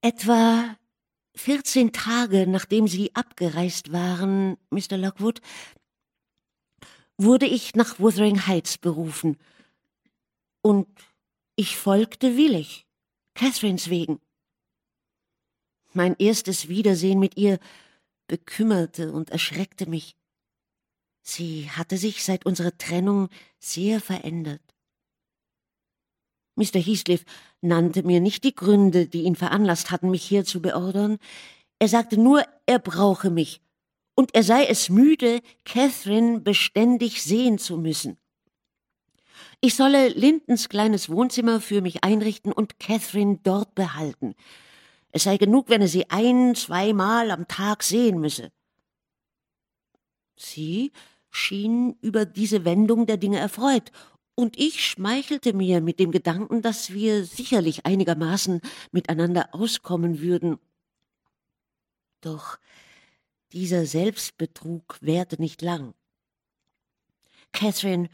[0.00, 0.76] Etwa
[1.34, 4.98] vierzehn Tage nachdem Sie abgereist waren, Mr.
[4.98, 5.40] Lockwood,
[7.16, 9.38] wurde ich nach Wuthering Heights berufen,
[10.64, 10.88] und
[11.56, 12.86] ich folgte willig,
[13.34, 14.20] Catherines wegen.
[15.92, 17.58] Mein erstes Wiedersehen mit ihr
[18.26, 20.16] bekümmerte und erschreckte mich.
[21.22, 24.62] Sie hatte sich seit unserer Trennung sehr verändert.
[26.56, 26.80] Mr.
[26.80, 27.24] Heathcliff
[27.60, 31.18] nannte mir nicht die Gründe, die ihn veranlasst hatten, mich hier zu beordern.
[31.78, 33.60] Er sagte nur, er brauche mich,
[34.14, 38.16] und er sei es müde, Catherine beständig sehen zu müssen.
[39.64, 44.34] Ich solle Lindens kleines Wohnzimmer für mich einrichten und Catherine dort behalten.
[45.10, 48.52] Es sei genug, wenn er sie ein, zweimal am Tag sehen müsse.
[50.36, 50.92] Sie
[51.30, 53.90] schien über diese Wendung der Dinge erfreut
[54.34, 58.60] und ich schmeichelte mir mit dem Gedanken, dass wir sicherlich einigermaßen
[58.92, 60.58] miteinander auskommen würden.
[62.20, 62.58] Doch
[63.52, 65.94] dieser Selbstbetrug währte nicht lang.
[67.52, 68.10] Catherine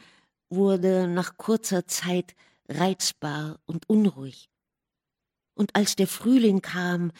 [0.51, 2.35] wurde nach kurzer Zeit
[2.69, 4.51] reizbar und unruhig.
[5.55, 7.13] Und als der Frühling kam,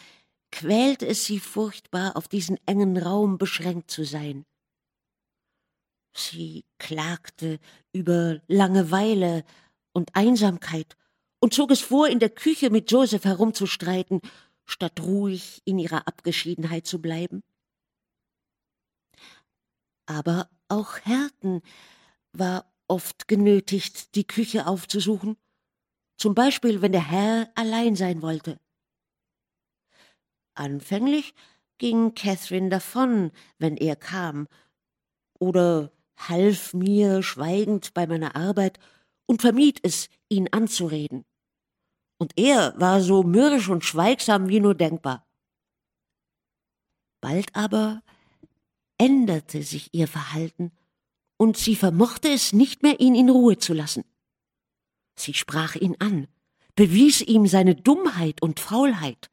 [0.51, 4.45] quälte es sie furchtbar, auf diesen engen Raum beschränkt zu sein.
[6.13, 7.59] Sie klagte
[7.93, 9.45] über Langeweile
[9.93, 10.97] und Einsamkeit
[11.41, 14.21] und zog es vor, in der Küche mit Joseph herumzustreiten,
[14.65, 17.43] statt ruhig in ihrer Abgeschiedenheit zu bleiben.
[20.07, 21.63] Aber auch Herten
[22.33, 25.37] war oft genötigt, die Küche aufzusuchen,
[26.17, 28.61] zum Beispiel wenn der Herr allein sein wollte.
[30.55, 31.35] Anfänglich
[31.79, 34.47] ging Catherine davon, wenn er kam,
[35.39, 38.79] oder half mir schweigend bei meiner Arbeit
[39.27, 41.25] und vermied es, ihn anzureden.
[42.19, 45.27] Und er war so mürrisch und schweigsam wie nur denkbar.
[47.23, 48.03] Bald aber
[48.99, 50.73] änderte sich ihr Verhalten,
[51.41, 54.05] und sie vermochte es nicht mehr, ihn in Ruhe zu lassen.
[55.17, 56.27] Sie sprach ihn an,
[56.77, 59.31] bewies ihm seine Dummheit und Faulheit,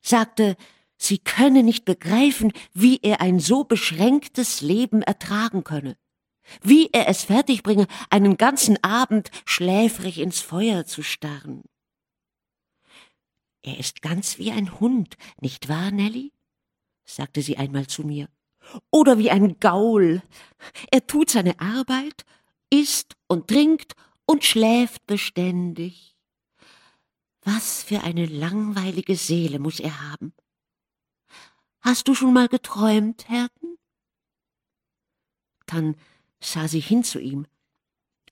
[0.00, 0.56] sagte,
[0.96, 5.98] sie könne nicht begreifen, wie er ein so beschränktes Leben ertragen könne
[6.62, 11.62] wie er es fertigbringe, einen ganzen Abend schläfrig ins Feuer zu starren.
[13.62, 16.32] Er ist ganz wie ein Hund, nicht wahr, Nelly?
[17.04, 18.28] sagte sie einmal zu mir.
[18.90, 20.22] Oder wie ein Gaul.
[20.90, 22.24] Er tut seine Arbeit,
[22.70, 23.94] isst und trinkt
[24.26, 26.16] und schläft beständig.
[27.42, 30.32] Was für eine langweilige Seele muss er haben.
[31.80, 33.76] Hast du schon mal geträumt, Herten?
[35.66, 35.96] Dann
[36.40, 37.46] sah sie hin zu ihm,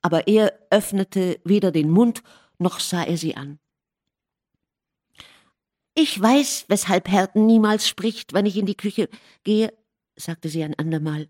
[0.00, 2.22] aber er öffnete weder den Mund,
[2.58, 3.58] noch sah er sie an.
[5.94, 9.10] Ich weiß, weshalb Herten niemals spricht, wenn ich in die Küche
[9.44, 9.76] gehe,
[10.16, 11.28] sagte sie ein andermal.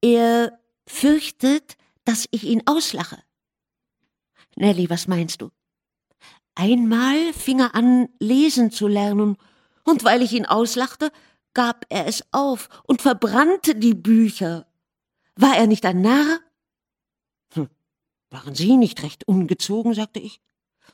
[0.00, 3.22] Er fürchtet, dass ich ihn auslache.
[4.56, 5.50] Nelly, was meinst du?
[6.54, 9.36] Einmal fing er an, lesen zu lernen,
[9.84, 11.10] und weil ich ihn auslachte,
[11.54, 14.66] gab er es auf und verbrannte die Bücher.
[15.34, 16.40] War er nicht ein Narr?
[17.54, 17.68] Hm,
[18.30, 19.94] Waren Sie nicht recht ungezogen?
[19.94, 20.40] sagte ich.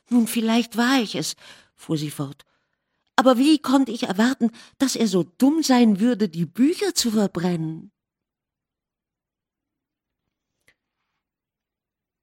[0.09, 1.35] Nun, vielleicht war ich es,
[1.75, 2.45] fuhr sie fort.
[3.19, 7.91] Aber wie konnte ich erwarten, dass er so dumm sein würde, die Bücher zu verbrennen?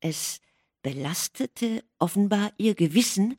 [0.01, 0.41] Es
[0.81, 3.37] belastete offenbar ihr Gewissen,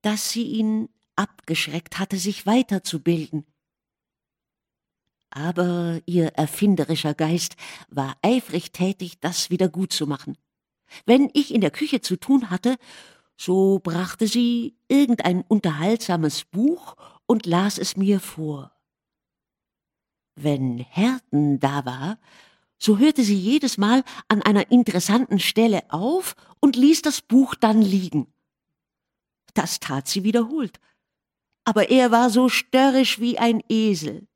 [0.00, 3.46] dass sie ihn abgeschreckt hatte, sich weiterzubilden.
[5.30, 7.54] Aber ihr erfinderischer Geist
[7.90, 10.36] war eifrig tätig, das wieder gut zu machen.
[11.06, 12.76] Wenn ich in der Küche zu tun hatte,
[13.36, 18.72] so brachte sie irgendein unterhaltsames Buch und las es mir vor.
[20.34, 22.18] Wenn Herten da war,
[22.78, 27.82] so hörte sie jedes Mal an einer interessanten Stelle auf und ließ das Buch dann
[27.82, 28.32] liegen.
[29.54, 30.80] Das tat sie wiederholt.
[31.64, 34.26] Aber er war so störrisch wie ein Esel,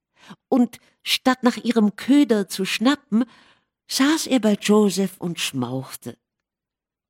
[0.49, 3.25] und statt nach ihrem Köder zu schnappen,
[3.89, 6.19] saß er bei Joseph und schmauchte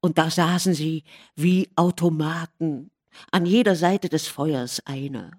[0.01, 2.91] und da saßen sie wie Automaten,
[3.31, 5.31] an jeder Seite des Feuers einer.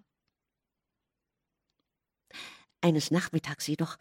[2.82, 3.97] Eines Nachmittags jedoch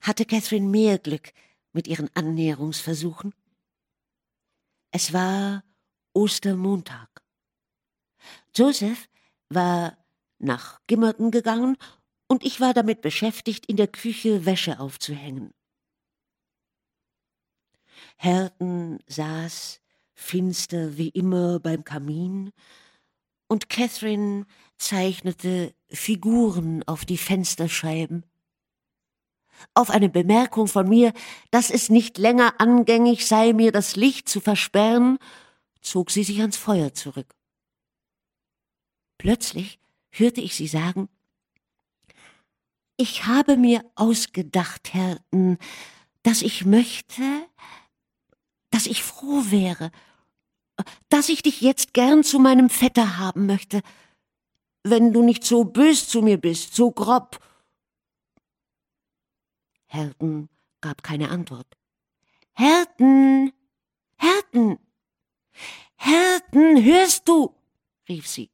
[0.00, 1.32] hatte Catherine mehr Glück
[1.72, 3.34] mit ihren Annäherungsversuchen.
[4.90, 5.64] Es war
[6.12, 7.22] Ostermontag.
[8.54, 9.08] Joseph
[9.48, 9.98] war
[10.38, 11.76] nach Gimmerton gegangen
[12.28, 15.52] und ich war damit beschäftigt, in der Küche Wäsche aufzuhängen.
[18.16, 19.80] Herten saß
[20.24, 22.50] finster wie immer beim Kamin,
[23.46, 24.46] und Catherine
[24.78, 28.24] zeichnete Figuren auf die Fensterscheiben.
[29.74, 31.12] Auf eine Bemerkung von mir,
[31.50, 35.18] dass es nicht länger angängig sei, mir das Licht zu versperren,
[35.80, 37.34] zog sie sich ans Feuer zurück.
[39.18, 39.78] Plötzlich
[40.10, 41.08] hörte ich sie sagen,
[42.96, 45.58] ich habe mir ausgedacht, Herrn,
[46.22, 47.22] dass ich möchte,
[48.70, 49.90] dass ich froh wäre,
[51.08, 53.80] dass ich dich jetzt gern zu meinem Vetter haben möchte,
[54.82, 57.38] wenn du nicht so bös zu mir bist, so grob.
[59.86, 60.48] Herten
[60.80, 61.66] gab keine Antwort.
[62.52, 63.52] Herten,
[64.16, 64.78] Herten,
[65.96, 67.54] Herten, hörst du?
[68.08, 68.50] rief sie.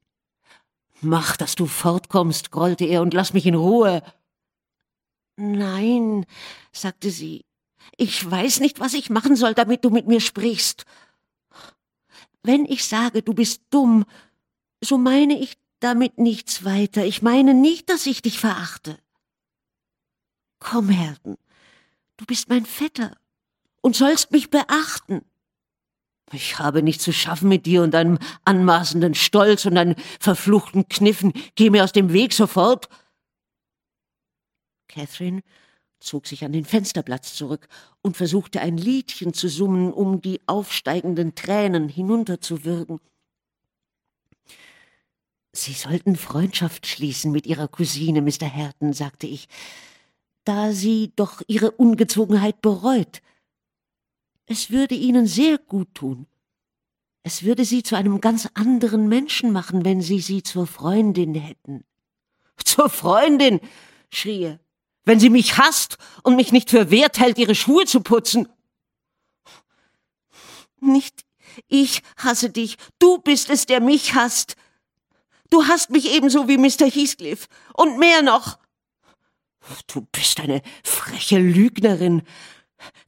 [1.00, 4.02] Mach, dass du fortkommst, grollte er, und lass mich in Ruhe.
[5.36, 6.26] Nein,
[6.72, 7.46] sagte sie,
[7.96, 10.84] ich weiß nicht, was ich machen soll, damit du mit mir sprichst.
[12.42, 14.04] Wenn ich sage, du bist dumm,
[14.80, 17.04] so meine ich damit nichts weiter.
[17.04, 18.98] Ich meine nicht, dass ich dich verachte.
[20.58, 21.36] Komm, Herden,
[22.16, 23.16] du bist mein Vetter
[23.80, 25.22] und sollst mich beachten.
[26.32, 31.32] Ich habe nichts zu schaffen mit dir und deinem anmaßenden Stolz und deinen verfluchten Kniffen.
[31.56, 32.88] Geh mir aus dem Weg sofort.
[34.86, 35.42] Catherine
[36.00, 37.68] zog sich an den Fensterplatz zurück
[38.02, 43.00] und versuchte ein Liedchen zu summen, um die aufsteigenden Tränen hinunterzuwürgen.
[45.52, 48.46] Sie sollten Freundschaft schließen mit Ihrer Cousine, Mr.
[48.46, 49.48] Herton, sagte ich,
[50.44, 53.20] da sie doch ihre Ungezogenheit bereut.
[54.46, 56.26] Es würde Ihnen sehr gut tun.
[57.22, 61.84] Es würde Sie zu einem ganz anderen Menschen machen, wenn Sie sie zur Freundin hätten.
[62.64, 63.60] Zur Freundin,
[64.10, 64.60] schrie er
[65.04, 68.48] wenn sie mich hasst und mich nicht für wert hält, ihre Schuhe zu putzen.
[70.80, 71.24] Nicht
[71.68, 74.56] ich hasse dich, du bist es, der mich hasst.
[75.50, 76.86] Du hasst mich ebenso wie Mr.
[76.86, 78.58] Heathcliff und mehr noch.
[79.88, 82.22] Du bist eine freche Lügnerin.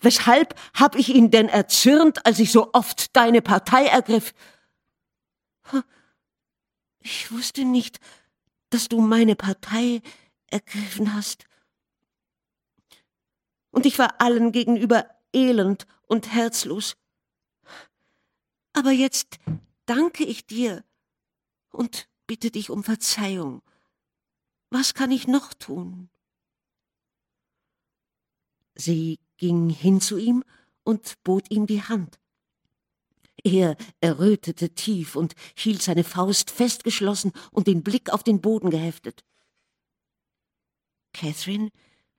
[0.01, 4.35] Weshalb hab ich ihn denn erzürnt, als ich so oft deine Partei ergriff?
[7.01, 7.99] Ich wusste nicht,
[8.71, 10.03] dass du meine Partei
[10.49, 11.47] ergriffen hast
[13.73, 16.97] und ich war allen gegenüber elend und herzlos.
[18.73, 19.39] Aber jetzt
[19.87, 20.85] danke ich dir
[21.71, 23.63] und bitte dich um Verzeihung.
[24.71, 26.09] Was kann ich noch tun?
[28.75, 30.45] Sie ging hin zu ihm
[30.85, 32.19] und bot ihm die Hand.
[33.45, 39.25] Er errötete tief und hielt seine Faust festgeschlossen und den Blick auf den Boden geheftet.
[41.13, 41.71] Catherine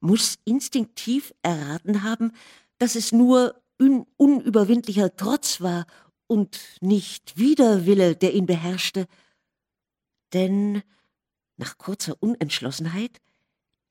[0.04, 2.34] muss instinktiv erraten haben,
[2.78, 5.88] dass es nur un unüberwindlicher Trotz war
[6.28, 9.08] und nicht Widerwille, der ihn beherrschte.
[10.34, 10.84] Denn
[11.56, 13.22] nach kurzer Unentschlossenheit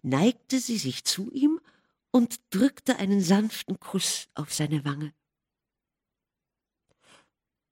[0.02, 1.60] neigte sie sich zu ihm
[2.10, 5.14] und drückte einen sanften Kuss auf seine Wange.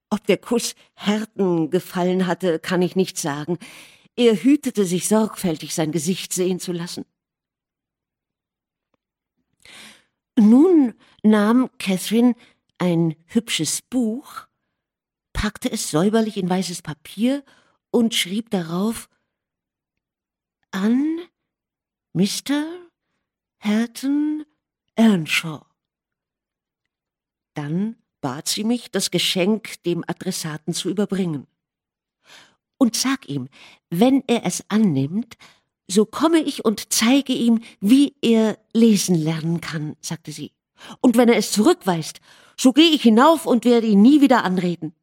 [0.09, 3.59] Ob der Kuss Härten gefallen hatte, kann ich nicht sagen.
[4.17, 7.05] Er hütete sich sorgfältig, sein Gesicht sehen zu lassen.
[10.39, 12.35] Nun nahm Catherine
[12.79, 14.47] ein hübsches Buch,
[15.33, 17.45] packte es säuberlich in weißes Papier
[17.91, 19.09] und schrieb darauf
[20.71, 21.21] an
[22.13, 22.65] Mr.
[23.59, 24.45] Hareton
[24.97, 25.67] Earnshaw.
[27.55, 31.47] Dann bat sie mich, das Geschenk dem Adressaten zu überbringen.
[32.79, 33.49] Und sag ihm,
[33.91, 35.37] wenn er es annimmt,
[35.91, 40.53] so komme ich und zeige ihm, wie er lesen lernen kann, sagte sie.
[41.01, 42.21] Und wenn er es zurückweist,
[42.57, 44.95] so gehe ich hinauf und werde ihn nie wieder anreden.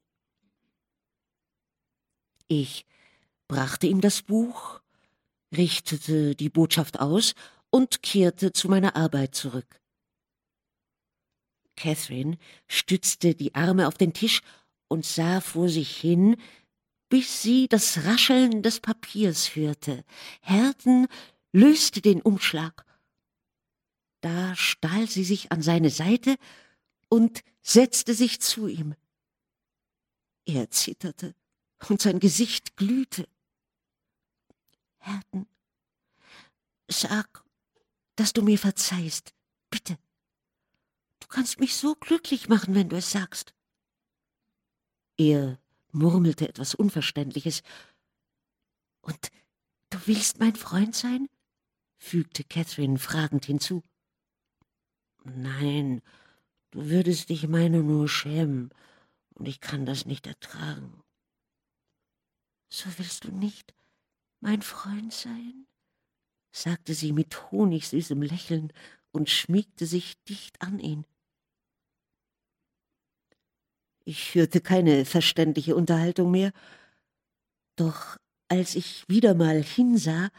[2.48, 2.86] Ich
[3.48, 4.82] brachte ihm das Buch,
[5.56, 7.34] richtete die Botschaft aus
[7.70, 9.82] und kehrte zu meiner Arbeit zurück.
[11.76, 14.42] Catherine stützte die Arme auf den Tisch
[14.88, 16.38] und sah vor sich hin,
[17.10, 20.04] bis sie das Rascheln des Papiers hörte.
[20.42, 21.08] Herten
[21.52, 22.86] löste den Umschlag.
[24.22, 26.36] Da stahl sie sich an seine Seite
[27.10, 28.96] und setzte sich zu ihm.
[30.46, 31.36] Er zitterte
[31.90, 33.28] und sein Gesicht glühte.
[34.98, 35.48] Herten,
[36.88, 37.44] sag,
[38.16, 39.34] dass du mir verzeihst,
[39.70, 39.98] bitte.
[41.20, 43.54] Du kannst mich so glücklich machen, wenn du es sagst.
[45.18, 45.60] Er
[45.98, 47.64] murmelte etwas Unverständliches.
[49.02, 49.32] Und
[49.90, 51.28] du willst mein Freund sein?
[51.98, 53.82] fügte Catherine fragend hinzu.
[55.24, 56.02] Nein,
[56.72, 58.70] du würdest dich meiner nur schämen,
[59.34, 61.04] und ich kann das nicht ertragen.
[62.70, 63.74] So willst du nicht
[64.40, 65.68] mein Freund sein?
[66.52, 68.74] sagte sie mit honigsüßem Lächeln
[69.12, 71.06] und schmiegte sich dicht an ihn.
[74.08, 76.54] Ich hörte keine verständliche Unterhaltung mehr,
[77.76, 78.16] doch
[78.48, 80.30] als ich wieder mal hinsah,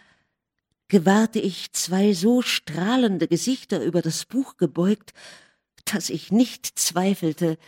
[0.88, 5.12] gewahrte ich zwei so strahlende Gesichter über das Buch gebeugt,
[5.84, 7.58] dass ich nicht zweifelte,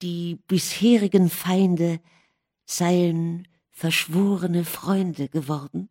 [0.00, 1.98] die bisherigen Feinde
[2.64, 5.88] seien verschworene Freunde geworden.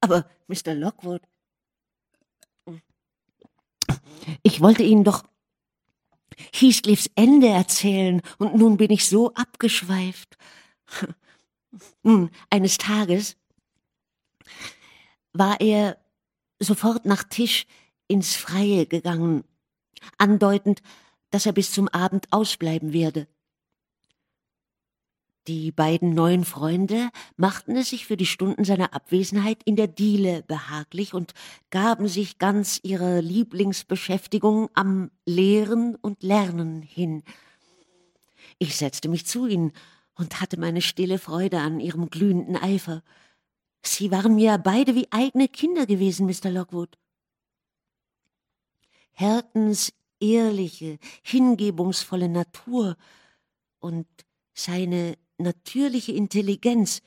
[0.00, 0.74] Aber Mr.
[0.74, 1.20] Lockwood,
[4.42, 5.24] ich wollte Ihnen doch
[6.52, 10.36] Heathcliffs Ende erzählen, und nun bin ich so abgeschweift.
[12.02, 13.36] Nun, eines Tages
[15.32, 15.98] war er
[16.58, 17.66] sofort nach Tisch
[18.08, 19.44] ins Freie gegangen,
[20.18, 20.82] andeutend,
[21.30, 23.26] dass er bis zum Abend ausbleiben werde.
[25.48, 30.42] Die beiden neuen Freunde machten es sich für die Stunden seiner Abwesenheit in der Diele
[30.42, 31.34] behaglich und
[31.70, 37.22] gaben sich ganz ihrer Lieblingsbeschäftigung am Lehren und Lernen hin.
[38.58, 39.72] Ich setzte mich zu ihnen
[40.16, 43.04] und hatte meine stille Freude an ihrem glühenden Eifer.
[43.82, 46.50] Sie waren mir beide wie eigene Kinder gewesen, Mr.
[46.50, 46.98] Lockwood.
[49.12, 52.96] Hertens ehrliche, hingebungsvolle Natur
[53.78, 54.06] und
[54.54, 57.02] seine natürliche Intelligenz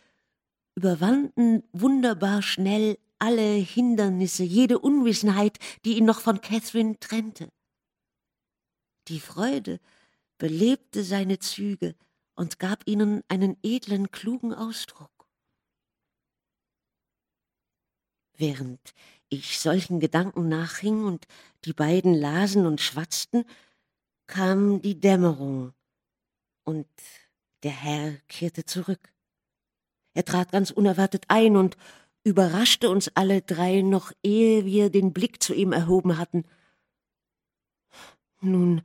[0.76, 7.52] überwanden wunderbar schnell alle Hindernisse, jede Unwissenheit, die ihn noch von Catherine trennte.
[9.10, 9.80] Die Freude
[10.38, 11.96] belebte seine Züge
[12.36, 15.12] und gab ihnen einen edlen, klugen Ausdruck.
[18.38, 18.94] Während
[19.28, 21.28] ich solchen Gedanken nachhing und
[21.66, 23.44] die beiden lasen und schwatzten,
[24.28, 25.74] kam die Dämmerung
[26.64, 26.88] und
[27.64, 29.14] der Herr kehrte zurück.
[30.14, 31.78] Er trat ganz unerwartet ein und
[32.24, 36.46] überraschte uns alle drei, noch ehe wir den Blick zu ihm erhoben hatten.
[38.42, 38.82] Nun,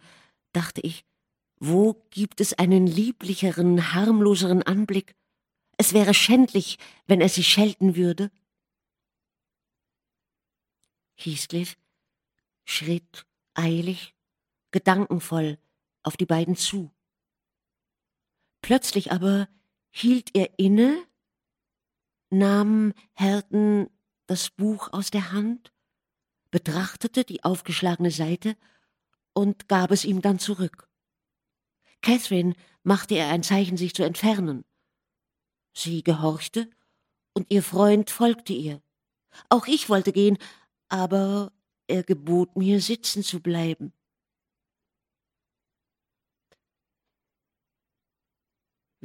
[0.52, 1.04] dachte ich,
[1.58, 5.14] wo gibt es einen lieblicheren, harmloseren Anblick?
[5.76, 8.30] Es wäre schändlich, wenn er sie schelten würde.
[11.16, 11.76] Heathcliff
[12.64, 14.14] schritt eilig,
[14.72, 15.58] gedankenvoll
[16.02, 16.90] auf die beiden zu.
[18.64, 19.46] Plötzlich aber
[19.90, 20.96] hielt er inne,
[22.30, 23.90] nahm Herten
[24.26, 25.70] das Buch aus der Hand,
[26.50, 28.56] betrachtete die aufgeschlagene Seite
[29.34, 30.88] und gab es ihm dann zurück.
[32.00, 34.64] Catherine machte er ein Zeichen, sich zu entfernen.
[35.74, 36.70] Sie gehorchte,
[37.34, 38.80] und ihr Freund folgte ihr.
[39.50, 40.38] Auch ich wollte gehen,
[40.88, 41.52] aber
[41.86, 43.92] er gebot mir, sitzen zu bleiben.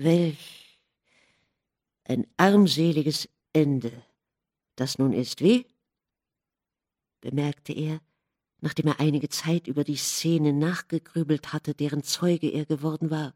[0.02, 0.80] Welch
[2.06, 3.92] ein armseliges Ende
[4.78, 5.68] das nun ist, wie?
[7.20, 8.00] bemerkte er,
[8.62, 13.36] nachdem er einige Zeit über die Szene nachgegrübelt hatte, deren Zeuge er geworden war.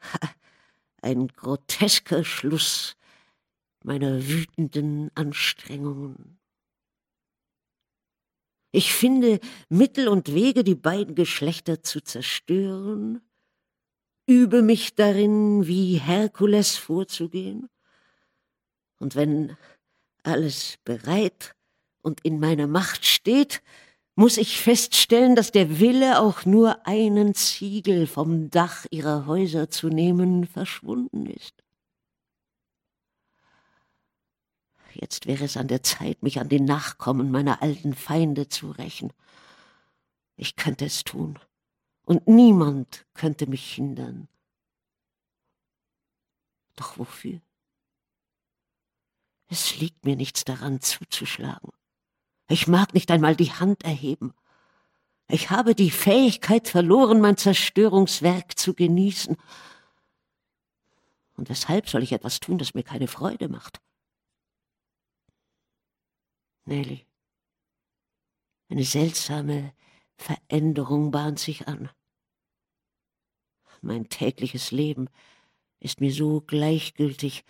[0.00, 0.18] Ha,
[1.02, 2.96] ein grotesker Schluss
[3.84, 6.40] meiner wütenden Anstrengungen.
[8.72, 13.22] Ich finde Mittel und Wege, die beiden Geschlechter zu zerstören,
[14.28, 17.68] übe mich darin, wie Herkules vorzugehen,
[19.00, 19.56] und wenn
[20.22, 21.54] alles bereit
[22.02, 23.62] und in meiner Macht steht,
[24.16, 29.88] muss ich feststellen, dass der Wille, auch nur einen Ziegel vom Dach ihrer Häuser zu
[29.88, 31.54] nehmen, verschwunden ist.
[34.92, 39.12] Jetzt wäre es an der Zeit, mich an den Nachkommen meiner alten Feinde zu rächen.
[40.36, 41.38] Ich könnte es tun,
[42.08, 44.28] und niemand könnte mich hindern.
[46.74, 47.42] Doch wofür?
[49.48, 51.70] Es liegt mir nichts daran zuzuschlagen.
[52.48, 54.32] Ich mag nicht einmal die Hand erheben.
[55.28, 59.36] Ich habe die Fähigkeit verloren, mein Zerstörungswerk zu genießen.
[61.36, 63.82] Und weshalb soll ich etwas tun, das mir keine Freude macht?
[66.64, 67.06] Nelly,
[68.70, 69.74] eine seltsame
[70.16, 71.90] Veränderung bahnt sich an.
[73.82, 75.08] Mein tägliches Leben
[75.80, 77.44] ist mir so gleichgültig,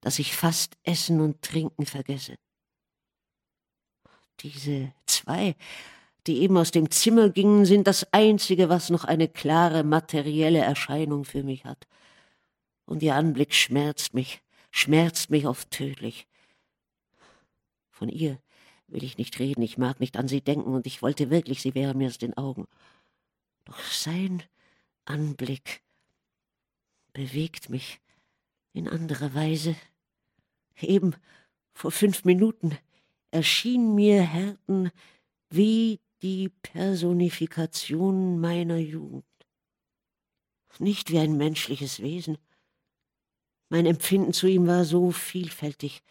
[0.00, 2.36] dass ich fast Essen und Trinken vergesse.
[4.40, 5.56] Diese zwei,
[6.26, 11.24] die eben aus dem Zimmer gingen, sind das Einzige, was noch eine klare materielle Erscheinung
[11.24, 11.86] für mich hat.
[12.86, 16.26] Und ihr Anblick schmerzt mich, schmerzt mich oft tödlich.
[17.90, 18.38] Von ihr
[18.88, 21.74] will ich nicht reden, ich mag nicht an sie denken, und ich wollte wirklich, sie
[21.74, 22.66] wäre mir aus den Augen.
[23.64, 24.42] Doch sein
[25.04, 25.82] Anblick
[27.12, 28.00] bewegt mich
[28.72, 29.76] in anderer Weise.
[30.80, 31.14] Eben
[31.72, 32.76] vor fünf Minuten
[33.30, 34.90] erschien mir Herten
[35.50, 39.24] wie die Personifikation meiner Jugend.
[40.78, 42.38] Nicht wie ein menschliches Wesen.
[43.68, 46.02] Mein Empfinden zu ihm war so vielfältig.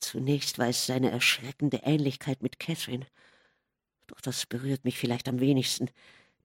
[0.00, 3.06] Zunächst war es seine erschreckende Ähnlichkeit mit Catherine.
[4.06, 5.90] Doch das berührt mich vielleicht am wenigsten.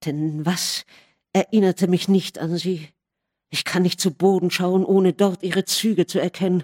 [0.05, 0.85] Denn was
[1.33, 2.89] erinnerte mich nicht an sie?
[3.49, 6.63] Ich kann nicht zu Boden schauen, ohne dort ihre Züge zu erkennen.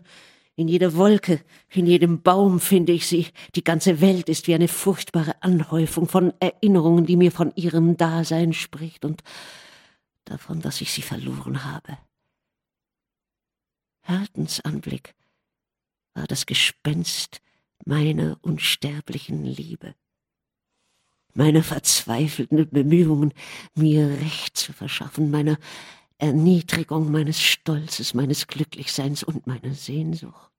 [0.55, 3.27] In jeder Wolke, in jedem Baum finde ich sie.
[3.55, 8.53] Die ganze Welt ist wie eine furchtbare Anhäufung von Erinnerungen, die mir von ihrem Dasein
[8.53, 9.21] spricht und
[10.23, 11.97] davon, dass ich sie verloren habe.
[14.01, 15.15] Hertens Anblick
[16.13, 17.41] war das Gespenst
[17.85, 19.95] meiner unsterblichen Liebe.
[21.35, 23.33] Meine verzweifelten Bemühungen,
[23.75, 25.57] mir Recht zu verschaffen, meiner
[26.17, 30.54] Erniedrigung meines Stolzes, meines Glücklichseins und meiner Sehnsucht.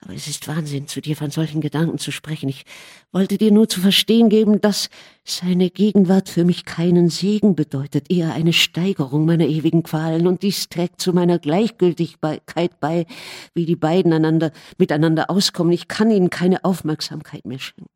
[0.00, 2.48] Aber es ist Wahnsinn, zu dir von solchen Gedanken zu sprechen.
[2.48, 2.64] Ich
[3.12, 4.90] wollte dir nur zu verstehen geben, dass
[5.24, 10.68] seine Gegenwart für mich keinen Segen bedeutet, eher eine Steigerung meiner ewigen Qualen, und dies
[10.68, 13.06] trägt zu meiner Gleichgültigkeit bei,
[13.54, 15.72] wie die beiden einander, miteinander auskommen.
[15.72, 17.90] Ich kann ihnen keine Aufmerksamkeit mehr schenken.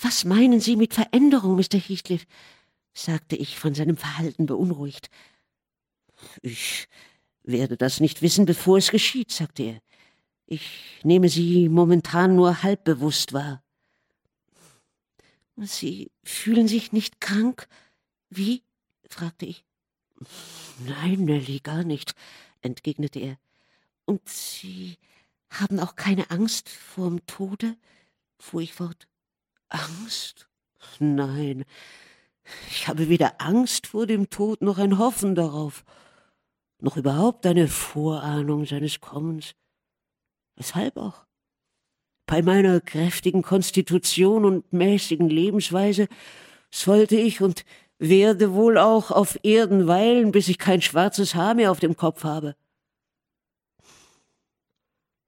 [0.00, 1.78] Was meinen Sie mit Veränderung, Mr.
[1.78, 2.24] Heathcliff?
[2.94, 5.10] sagte ich, von seinem Verhalten beunruhigt.
[6.42, 6.88] Ich
[7.44, 9.80] werde das nicht wissen, bevor es geschieht, sagte er.
[10.46, 13.62] Ich nehme Sie momentan nur halb bewusst wahr.
[15.56, 17.68] Sie fühlen sich nicht krank?
[18.30, 18.62] Wie?
[19.08, 19.64] fragte ich.
[20.86, 22.14] Nein, Nelly, gar nicht,
[22.60, 23.38] entgegnete er.
[24.04, 24.96] Und Sie
[25.50, 27.76] haben auch keine Angst vorm Tode?
[28.38, 29.06] fuhr ich fort.
[29.68, 30.48] Angst?
[30.98, 31.64] Nein,
[32.70, 35.84] ich habe weder Angst vor dem Tod noch ein Hoffen darauf,
[36.82, 39.54] noch überhaupt eine Vorahnung seines Kommens.
[40.56, 41.24] Weshalb auch?
[42.26, 46.08] Bei meiner kräftigen Konstitution und mäßigen Lebensweise
[46.70, 47.64] sollte ich und
[47.98, 52.24] werde wohl auch auf Erden weilen, bis ich kein schwarzes Haar mehr auf dem Kopf
[52.24, 52.56] habe.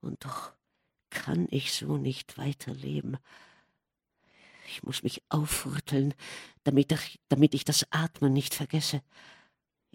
[0.01, 0.53] Und doch
[1.11, 3.17] kann ich so nicht weiterleben.
[4.67, 6.15] Ich muss mich aufrütteln,
[6.65, 9.03] damit ich, damit ich das Atmen nicht vergesse.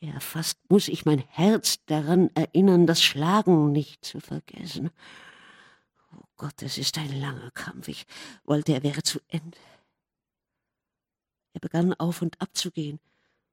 [0.01, 4.91] Ja, fast muss ich mein Herz daran erinnern, das Schlagen nicht zu vergessen.
[6.15, 7.89] Oh Gott, es ist ein langer Kampf.
[7.89, 8.05] Ich
[8.45, 9.57] wollte, er wäre zu Ende.
[11.53, 12.99] Er begann auf und ab zu gehen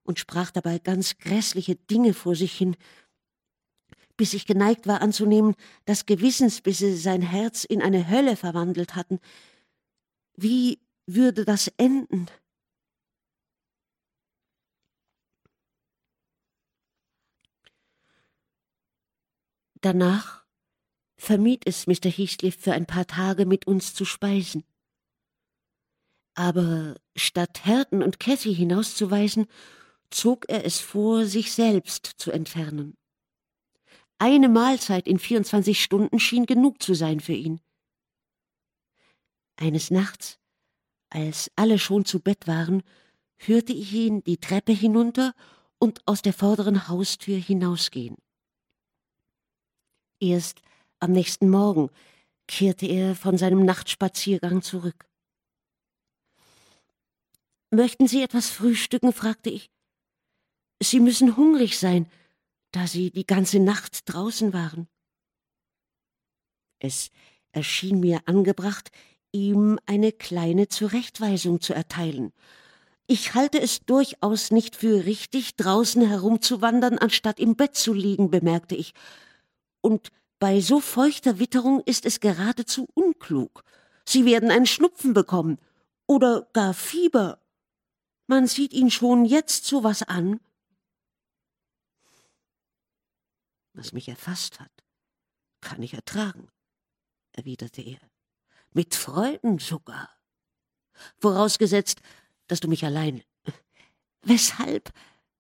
[0.04, 2.76] und sprach dabei ganz grässliche Dinge vor sich hin,
[4.16, 9.18] bis ich geneigt war anzunehmen, dass Gewissensbisse sein Herz in eine Hölle verwandelt hatten.
[10.36, 12.28] Wie würde das enden?
[19.86, 20.44] Danach
[21.16, 22.10] vermied es Mr.
[22.10, 24.64] Heathcliff für ein paar Tage mit uns zu speisen.
[26.34, 29.46] Aber statt Herten und Cathy hinauszuweisen,
[30.10, 32.96] zog er es vor, sich selbst zu entfernen.
[34.18, 37.60] Eine Mahlzeit in 24 Stunden schien genug zu sein für ihn.
[39.54, 40.40] Eines Nachts,
[41.10, 42.82] als alle schon zu Bett waren,
[43.36, 45.32] hörte ich ihn die Treppe hinunter
[45.78, 48.16] und aus der vorderen Haustür hinausgehen.
[50.20, 50.60] Erst
[50.98, 51.90] am nächsten Morgen
[52.46, 55.06] kehrte er von seinem Nachtspaziergang zurück.
[57.70, 59.12] Möchten Sie etwas frühstücken?
[59.12, 59.70] fragte ich.
[60.80, 62.06] Sie müssen hungrig sein,
[62.70, 64.88] da Sie die ganze Nacht draußen waren.
[66.78, 67.10] Es
[67.52, 68.90] erschien mir angebracht,
[69.32, 72.32] ihm eine kleine Zurechtweisung zu erteilen.
[73.06, 78.74] Ich halte es durchaus nicht für richtig, draußen herumzuwandern, anstatt im Bett zu liegen, bemerkte
[78.74, 78.94] ich.
[79.86, 80.10] Und
[80.40, 83.62] bei so feuchter Witterung ist es geradezu unklug.
[84.04, 85.60] Sie werden einen Schnupfen bekommen
[86.08, 87.40] oder gar Fieber.
[88.26, 90.40] Man sieht ihn schon jetzt so was an.
[93.74, 94.72] Was mich erfasst hat,
[95.60, 96.48] kann ich ertragen,
[97.30, 98.00] erwiderte er.
[98.72, 100.10] Mit Freuden sogar.
[101.18, 102.00] Vorausgesetzt,
[102.48, 103.22] dass du mich allein.
[104.22, 104.92] Weshalb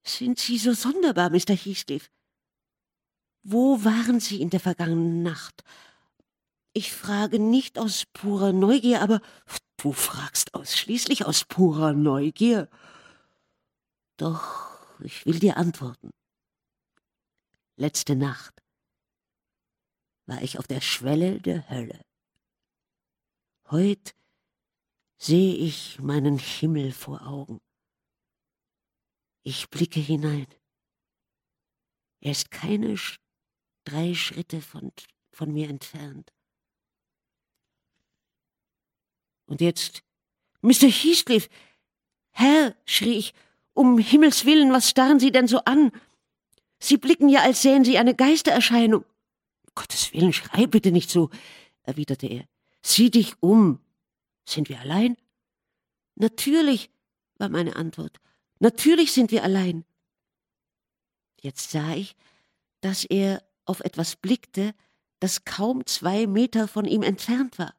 [0.04, 1.56] sind Sie so sonderbar, Mr.
[1.56, 2.12] Heathcliff?
[3.48, 5.62] Wo waren Sie in der vergangenen Nacht?
[6.72, 9.20] Ich frage nicht aus purer Neugier, aber
[9.76, 12.68] du fragst ausschließlich aus purer Neugier.
[14.16, 16.10] Doch ich will dir antworten.
[17.76, 18.64] Letzte Nacht
[20.26, 22.00] war ich auf der Schwelle der Hölle.
[23.70, 24.16] Heut
[25.18, 27.60] sehe ich meinen Himmel vor Augen.
[29.44, 30.48] Ich blicke hinein.
[32.18, 32.96] Er ist keine
[33.86, 34.92] drei Schritte von,
[35.32, 36.32] von mir entfernt.
[39.46, 40.02] Und jetzt,
[40.60, 40.88] Mr.
[40.88, 41.48] Heathcliff,
[42.32, 43.34] Herr, schrie ich,
[43.72, 45.92] um Himmels willen, was starren Sie denn so an?
[46.78, 49.04] Sie blicken ja, als sähen Sie eine Geistererscheinung.
[49.74, 51.30] Gottes Willen, schrei bitte nicht so,
[51.82, 52.44] erwiderte er.
[52.82, 53.80] Sieh dich um.
[54.48, 55.16] Sind wir allein?
[56.14, 56.90] Natürlich,
[57.36, 58.18] war meine Antwort.
[58.58, 59.84] Natürlich sind wir allein.
[61.40, 62.16] Jetzt sah ich,
[62.80, 64.74] dass er auf etwas blickte,
[65.20, 67.74] das kaum zwei Meter von ihm entfernt war.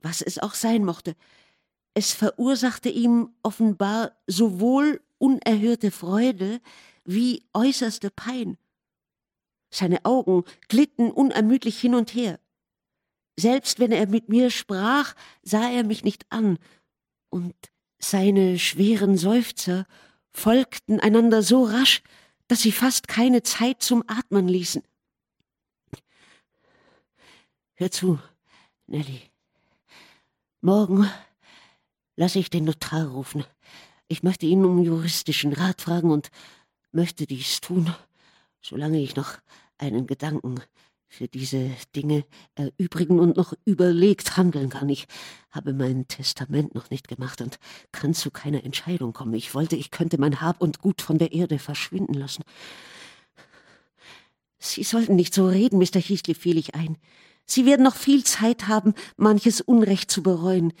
[0.00, 1.16] Was es auch sein mochte,
[1.94, 6.60] es verursachte ihm offenbar sowohl unerhörte Freude
[7.04, 8.58] wie äußerste Pein.
[9.70, 12.40] Seine Augen glitten unermüdlich hin und her.
[13.38, 16.58] Selbst wenn er mit mir sprach, sah er mich nicht an,
[17.30, 17.54] und
[17.98, 19.86] seine schweren Seufzer
[20.30, 22.02] folgten einander so rasch,
[22.48, 24.82] dass sie fast keine Zeit zum Atmen ließen.
[27.74, 28.18] Hör zu,
[28.86, 29.22] Nelly.
[30.60, 31.10] Morgen
[32.16, 33.44] lasse ich den Notar rufen.
[34.08, 36.30] Ich möchte ihn um juristischen Rat fragen und
[36.92, 37.94] möchte dies tun,
[38.60, 39.38] solange ich noch
[39.78, 40.62] einen Gedanken
[41.14, 42.24] für diese Dinge
[42.56, 44.88] erübrigen und noch überlegt handeln kann.
[44.88, 45.06] Ich
[45.50, 47.60] habe mein Testament noch nicht gemacht und
[47.92, 49.34] kann zu keiner Entscheidung kommen.
[49.34, 52.42] Ich wollte, ich könnte mein Hab und Gut von der Erde verschwinden lassen.
[54.58, 56.00] Sie sollten nicht so reden, Mr.
[56.00, 56.96] Heathcliff, fiel ich ein.
[57.46, 60.72] Sie werden noch viel Zeit haben, manches Unrecht zu bereuen.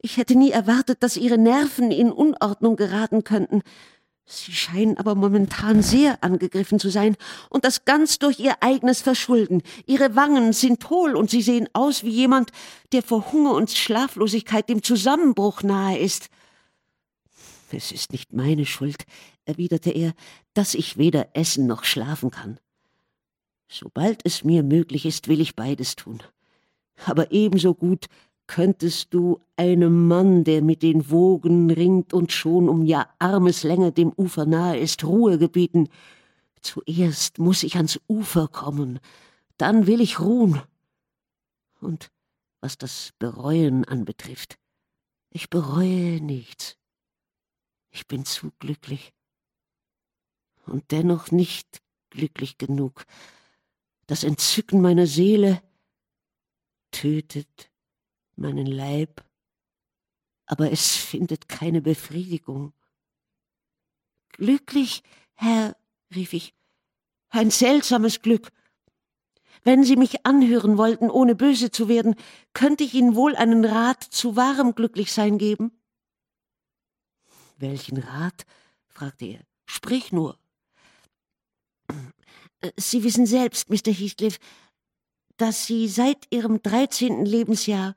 [0.00, 3.62] Ich hätte nie erwartet, dass Ihre Nerven in Unordnung geraten könnten.
[4.24, 7.16] Sie scheinen aber momentan sehr angegriffen zu sein,
[7.50, 9.62] und das ganz durch Ihr eigenes Verschulden.
[9.86, 12.50] Ihre Wangen sind hohl, und Sie sehen aus wie jemand,
[12.92, 16.28] der vor Hunger und Schlaflosigkeit dem Zusammenbruch nahe ist.
[17.72, 19.04] Es ist nicht meine Schuld,
[19.44, 20.12] erwiderte er,
[20.54, 22.60] dass ich weder essen noch schlafen kann.
[23.68, 26.22] Sobald es mir möglich ist, will ich beides tun.
[27.06, 28.06] Aber ebenso gut
[28.52, 34.12] könntest du einem Mann, der mit den Wogen ringt und schon um ja Armeslänge dem
[34.14, 35.88] Ufer nahe ist, Ruhe gebieten.
[36.60, 39.00] Zuerst muss ich ans Ufer kommen,
[39.56, 40.60] dann will ich ruhen.
[41.80, 42.10] Und
[42.60, 44.58] was das Bereuen anbetrifft,
[45.30, 46.76] ich bereue nichts.
[47.88, 49.14] Ich bin zu glücklich.
[50.66, 51.80] Und dennoch nicht
[52.10, 53.06] glücklich genug.
[54.06, 55.62] Das Entzücken meiner Seele
[56.90, 57.71] tötet
[58.42, 59.24] meinen Leib,
[60.46, 62.74] aber es findet keine Befriedigung.
[64.32, 65.02] Glücklich,
[65.34, 65.76] Herr,
[66.14, 66.54] rief ich,
[67.30, 68.50] ein seltsames Glück.
[69.64, 72.16] Wenn Sie mich anhören wollten, ohne böse zu werden,
[72.52, 75.72] könnte ich Ihnen wohl einen Rat zu wahrem Glücklichsein geben.
[77.56, 78.44] Welchen Rat?
[78.88, 79.40] fragte er.
[79.66, 80.38] Sprich nur.
[82.76, 83.92] Sie wissen selbst, Mr.
[83.92, 84.38] Heathcliff,
[85.36, 87.94] dass Sie seit Ihrem dreizehnten Lebensjahr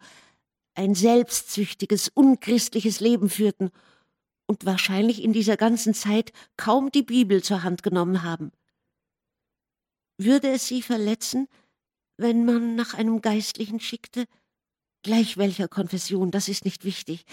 [0.75, 3.71] ein selbstsüchtiges, unchristliches Leben führten
[4.47, 8.51] und wahrscheinlich in dieser ganzen Zeit kaum die Bibel zur Hand genommen haben.
[10.17, 11.47] Würde es Sie verletzen,
[12.17, 14.25] wenn man nach einem Geistlichen schickte?
[15.03, 17.25] Gleich welcher Konfession, das ist nicht wichtig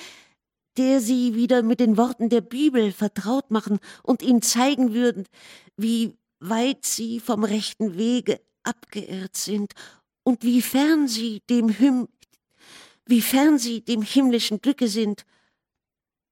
[0.76, 5.26] der sie wieder mit den Worten der Bibel vertraut machen und ihnen zeigen würden,
[5.76, 9.72] wie weit sie vom rechten Wege abgeirrt sind
[10.24, 12.08] und wie fern sie dem Hym
[13.12, 15.26] wie fern sie dem himmlischen Glücke sind,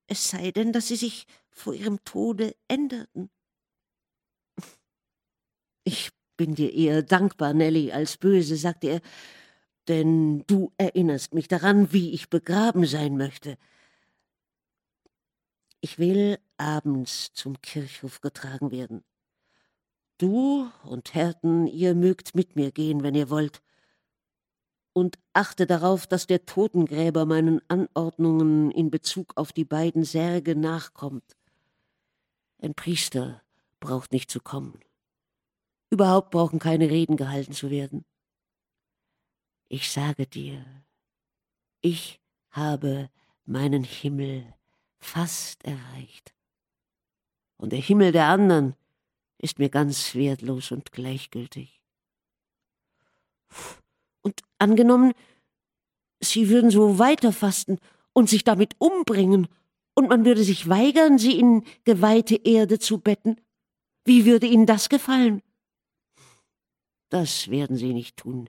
[0.06, 3.28] es sei denn, dass sie sich vor ihrem Tode änderten.
[5.84, 6.08] Ich
[6.38, 9.00] bin dir eher dankbar, Nelly, als böse, sagte er,
[9.88, 13.58] denn du erinnerst mich daran, wie ich begraben sein möchte.
[15.82, 19.04] Ich will abends zum Kirchhof getragen werden.
[20.16, 23.60] Du und Herten, ihr mögt mit mir gehen, wenn ihr wollt.
[24.92, 31.36] Und achte darauf, dass der Totengräber meinen Anordnungen in Bezug auf die beiden Särge nachkommt.
[32.58, 33.42] Ein Priester
[33.78, 34.80] braucht nicht zu kommen.
[35.90, 38.04] Überhaupt brauchen keine Reden gehalten zu werden.
[39.68, 40.64] Ich sage dir,
[41.80, 42.20] ich
[42.50, 43.08] habe
[43.44, 44.52] meinen Himmel
[44.98, 46.34] fast erreicht.
[47.56, 48.74] Und der Himmel der anderen
[49.38, 51.80] ist mir ganz wertlos und gleichgültig.
[54.22, 55.12] Und angenommen,
[56.22, 57.78] Sie würden so weiterfasten
[58.12, 59.48] und sich damit umbringen,
[59.94, 63.40] und man würde sich weigern, Sie in geweihte Erde zu betten,
[64.04, 65.42] wie würde Ihnen das gefallen?
[67.10, 68.48] Das werden Sie nicht tun,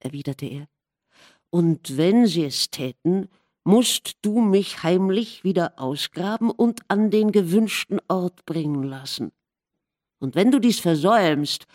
[0.00, 0.68] erwiderte er.
[1.50, 3.28] Und wenn Sie es täten,
[3.64, 9.32] musst du mich heimlich wieder ausgraben und an den gewünschten Ort bringen lassen.
[10.18, 11.66] Und wenn du dies versäumst,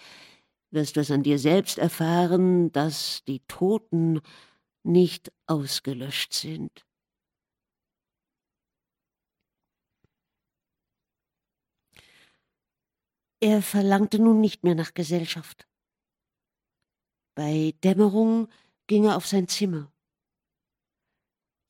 [0.77, 4.21] wirst du es an dir selbst erfahren, dass die Toten
[4.83, 6.85] nicht ausgelöscht sind.
[13.39, 15.67] Er verlangte nun nicht mehr nach Gesellschaft.
[17.33, 18.47] Bei Dämmerung
[18.85, 19.91] ging er auf sein Zimmer.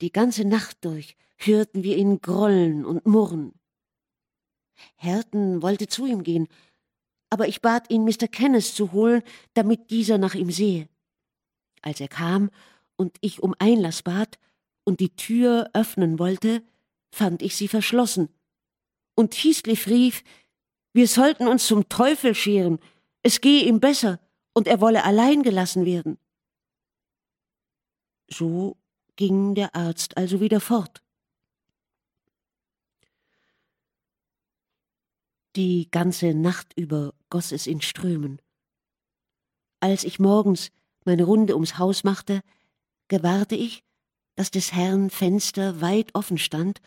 [0.01, 3.53] Die ganze Nacht durch hörten wir ihn grollen und murren.
[4.95, 6.49] Herten wollte zu ihm gehen,
[7.30, 8.28] aber ich bat ihn, Mr.
[8.28, 9.22] Kenneth zu holen,
[9.54, 10.88] damit dieser nach ihm sehe.
[11.82, 12.50] Als er kam
[12.96, 14.40] und ich um Einlass bat
[14.84, 16.64] und die Tür öffnen wollte,
[17.12, 18.30] fand ich sie verschlossen.
[19.16, 20.24] Und Heathcliff rief,
[20.94, 22.80] wir sollten uns zum Teufel scheren,
[23.24, 24.20] es gehe ihm besser
[24.54, 26.18] und er wolle allein gelassen werden.
[28.30, 28.78] So
[29.16, 31.02] ging der Arzt also wieder fort.
[35.58, 38.39] Die ganze Nacht über goss es in Strömen.
[39.80, 40.70] Als ich morgens
[41.03, 42.41] meine Runde ums Haus machte,
[43.08, 43.84] gewahrte ich,
[44.36, 46.80] dass des Herrn Fenster weit offen stand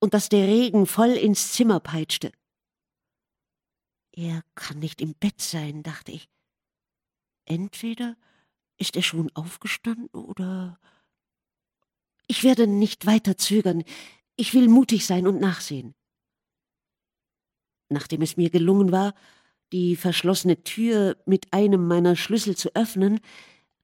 [0.00, 2.32] und dass der Regen voll ins Zimmer peitschte.
[4.12, 6.30] Er kann nicht im Bett sein, dachte ich.
[7.44, 8.16] Entweder
[8.78, 10.80] ist er schon aufgestanden oder
[12.26, 13.84] ich werde nicht weiter zögern.
[14.34, 15.94] Ich will mutig sein und nachsehen.
[17.94, 19.14] Nachdem es mir gelungen war,
[19.72, 23.20] die verschlossene Tür mit einem meiner Schlüssel zu öffnen,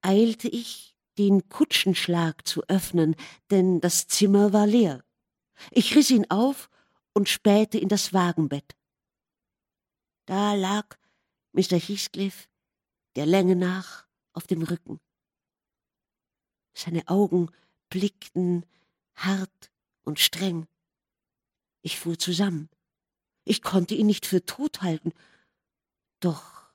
[0.02, 3.14] eilte ich, den Kutschenschlag zu öffnen,
[3.50, 5.04] denn das Zimmer war leer.
[5.70, 6.70] Ich riss ihn auf
[7.12, 8.74] und spähte in das Wagenbett.
[10.26, 10.96] Da lag
[11.52, 11.78] Mr.
[11.78, 12.48] Heathcliff,
[13.14, 14.98] der Länge nach, auf dem Rücken.
[16.74, 17.50] Seine Augen
[17.90, 18.66] blickten
[19.14, 19.70] hart
[20.02, 20.66] und streng.
[21.82, 22.68] Ich fuhr zusammen.
[23.44, 25.12] Ich konnte ihn nicht für tot halten,
[26.20, 26.70] doch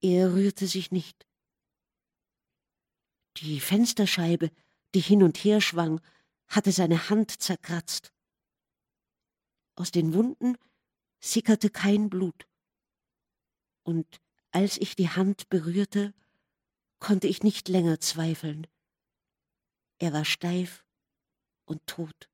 [0.00, 1.26] er rührte sich nicht.
[3.38, 4.50] Die Fensterscheibe,
[4.94, 6.00] die hin und her schwang,
[6.46, 8.12] hatte seine Hand zerkratzt.
[9.74, 10.56] Aus den Wunden
[11.20, 12.48] sickerte kein Blut.
[13.82, 14.20] Und
[14.50, 16.14] als ich die Hand berührte,
[16.98, 18.66] konnte ich nicht länger zweifeln.
[19.98, 20.84] Er war steif
[21.64, 22.28] und tot.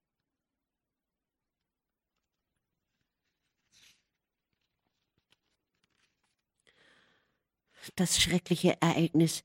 [7.97, 9.43] Das schreckliche Ereignis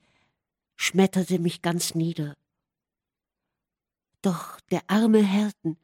[0.76, 2.36] schmetterte mich ganz nieder.
[4.22, 5.78] Doch der arme Herten,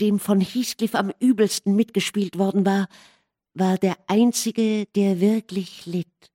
[0.00, 2.88] dem von Heathcliff am übelsten mitgespielt worden war,
[3.54, 6.30] war der einzige, der wirklich litt.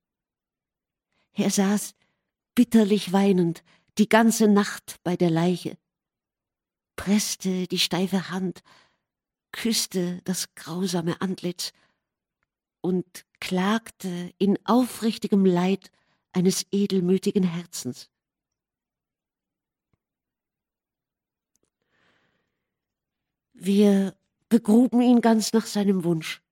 [1.32, 1.94] Er saß
[2.54, 3.62] bitterlich weinend
[3.98, 5.78] die ganze Nacht bei der Leiche,
[6.96, 8.62] presste die steife Hand,
[9.52, 11.72] küsste das grausame Antlitz
[12.84, 15.90] und klagte in aufrichtigem Leid
[16.34, 18.10] eines edelmütigen Herzens.
[23.54, 24.14] Wir
[24.50, 26.42] begruben ihn ganz nach seinem Wunsch.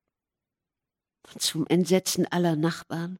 [1.36, 3.18] Zum Entsetzen aller Nachbarn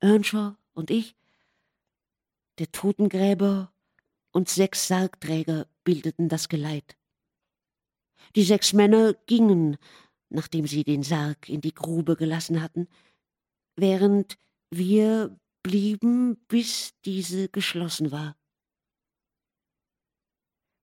[0.00, 1.14] Earnshaw und ich.
[2.58, 3.72] Der Totengräber
[4.32, 6.96] und sechs Sargträger bildeten das Geleit.
[8.34, 9.78] Die sechs Männer gingen,
[10.34, 12.88] nachdem sie den Sarg in die Grube gelassen hatten,
[13.76, 14.36] während
[14.70, 18.36] wir blieben, bis diese geschlossen war.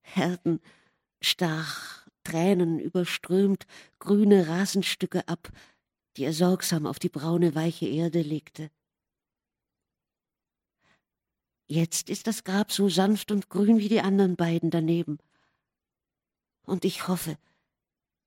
[0.02, 0.60] Herden
[1.22, 3.66] stach, Tränen überströmt,
[4.00, 5.52] grüne Rasenstücke ab,
[6.18, 8.72] die er sorgsam auf die braune, weiche Erde legte.
[11.68, 15.20] Jetzt ist das Grab so sanft und grün wie die anderen beiden daneben.
[16.64, 17.38] Und ich hoffe,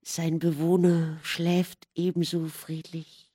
[0.03, 3.29] sein Bewohner schläft ebenso friedlich.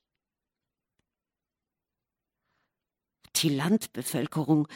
[3.37, 4.67] Die Landbevölkerung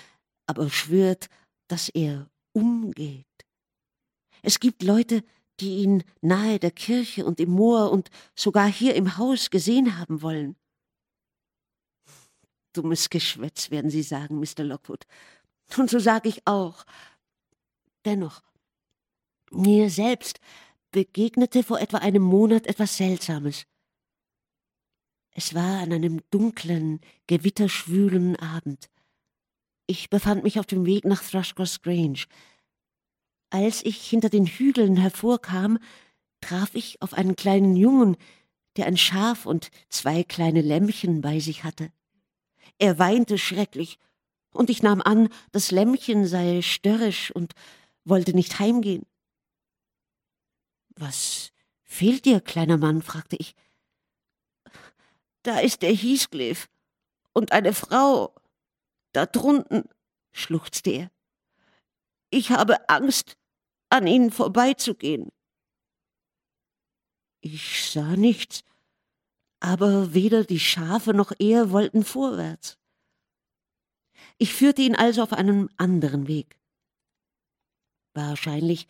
[0.46, 1.30] aber schwört,
[1.68, 3.26] dass er umgeht.
[4.42, 5.24] Es gibt Leute,
[5.60, 10.22] die ihn nahe der Kirche und im Moor und sogar hier im Haus gesehen haben
[10.22, 10.56] wollen.
[12.74, 14.64] Dummes Geschwätz, werden Sie sagen, Mr.
[14.64, 15.06] Lockwood.
[15.78, 16.86] Und so sage ich auch.
[18.04, 18.42] Dennoch,
[19.52, 20.40] mir selbst
[20.94, 23.66] begegnete vor etwa einem Monat etwas Seltsames.
[25.32, 28.90] Es war an einem dunklen, gewitterschwülen Abend.
[29.88, 32.26] Ich befand mich auf dem Weg nach Thrushcross Grange.
[33.50, 35.80] Als ich hinter den Hügeln hervorkam,
[36.40, 38.16] traf ich auf einen kleinen Jungen,
[38.78, 41.92] der ein Schaf und zwei kleine Lämmchen bei sich hatte.
[42.78, 43.98] Er weinte schrecklich,
[44.52, 47.54] und ich nahm an, das Lämmchen sei störrisch und
[48.06, 49.04] wollte nicht heimgehen.
[50.96, 51.52] Was
[51.84, 53.02] fehlt dir, kleiner Mann?
[53.02, 53.56] fragte ich.
[55.44, 56.70] Da ist der Heathcliff
[57.34, 58.34] und eine Frau.
[59.12, 59.84] Da drunten,
[60.32, 61.12] schluchzte er.
[62.30, 63.38] Ich habe Angst,
[63.90, 65.32] an ihnen vorbeizugehen.
[67.42, 68.64] Ich sah nichts,
[69.60, 72.80] aber weder die Schafe noch er wollten vorwärts.
[74.38, 76.58] Ich führte ihn also auf einen anderen Weg.
[78.14, 78.88] Wahrscheinlich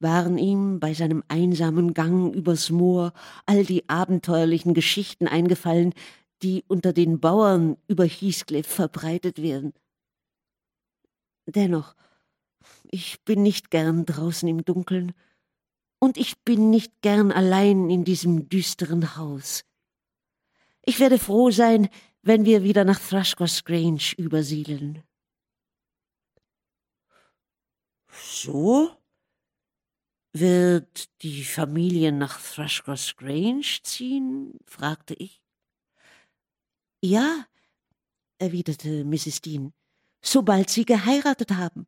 [0.00, 3.12] waren ihm bei seinem einsamen Gang übers Moor
[3.46, 5.94] all die abenteuerlichen Geschichten eingefallen,
[6.42, 9.74] die unter den Bauern über Heathcliff verbreitet werden.
[11.46, 11.94] Dennoch,
[12.90, 15.12] ich bin nicht gern draußen im Dunkeln,
[16.00, 19.64] und ich bin nicht gern allein in diesem düsteren Haus.
[20.82, 21.90] Ich werde froh sein,
[22.22, 25.02] wenn wir wieder nach Thrushcross Grange übersiedeln.
[28.10, 28.90] So?
[30.32, 34.58] Wird die Familie nach Thrushcross Grange ziehen?
[34.64, 35.42] fragte ich.
[37.02, 37.46] Ja,
[38.38, 39.40] erwiderte Mrs.
[39.40, 39.72] Dean,
[40.22, 41.86] sobald sie geheiratet haben.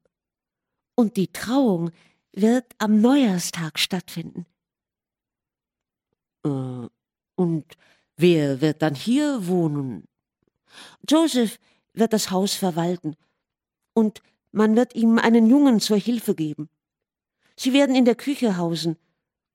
[0.96, 1.92] Und die Trauung
[2.32, 4.46] wird am Neujahrstag stattfinden.
[6.44, 6.88] Äh,
[7.36, 7.76] und
[8.16, 10.08] wer wird dann hier wohnen?
[11.08, 11.58] Joseph
[11.92, 13.16] wird das Haus verwalten,
[13.94, 14.22] und
[14.52, 16.68] man wird ihm einen Jungen zur Hilfe geben.
[17.62, 18.96] Sie werden in der Küche hausen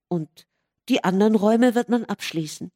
[0.07, 0.47] und
[0.87, 2.71] die anderen Räume wird man abschließen.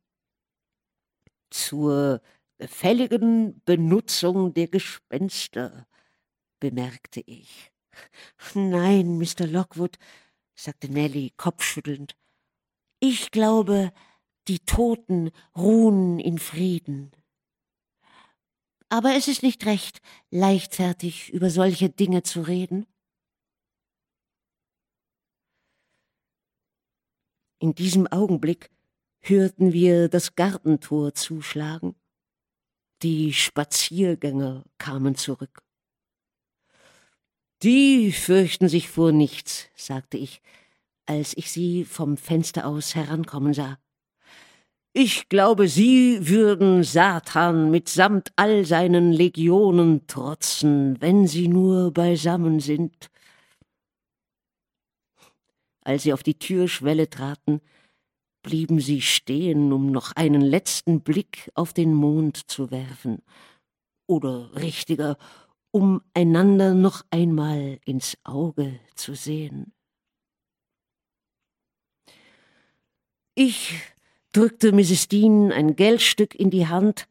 [1.50, 2.22] Zur
[2.58, 5.88] gefälligen Benutzung der Gespenster,
[6.60, 7.72] bemerkte ich.
[8.56, 9.48] Nein, Mr.
[9.48, 9.98] Lockwood,
[10.54, 12.18] sagte Nellie kopfschüttelnd.
[13.00, 13.94] Ich glaube,
[14.50, 17.12] die Toten ruhen in Frieden.
[18.90, 22.86] Aber es ist nicht recht, leichtfertig über solche Dinge zu reden.
[27.62, 28.72] In diesem Augenblick
[29.20, 31.94] hörten wir das Gartentor zuschlagen.
[33.04, 35.62] Die Spaziergänger kamen zurück.
[37.62, 40.42] Die fürchten sich vor nichts, sagte ich,
[41.06, 43.78] als ich sie vom Fenster aus herankommen sah.
[44.92, 53.12] Ich glaube, sie würden Satan mitsamt all seinen Legionen trotzen, wenn sie nur beisammen sind.
[55.82, 57.62] Als sie auf die Türschwelle traten,
[58.44, 63.22] blieben sie stehen, um noch einen letzten Blick auf den Mond zu werfen,
[64.08, 65.18] oder richtiger,
[65.72, 69.74] um einander noch einmal ins Auge zu sehen.
[73.36, 73.80] Ich
[74.34, 75.08] drückte Mrs.
[75.08, 77.08] Dean ein Geldstück in die Hand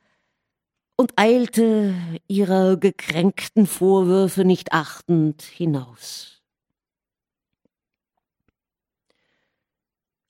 [0.96, 1.94] und eilte
[2.28, 6.39] ihrer gekränkten Vorwürfe nicht achtend hinaus.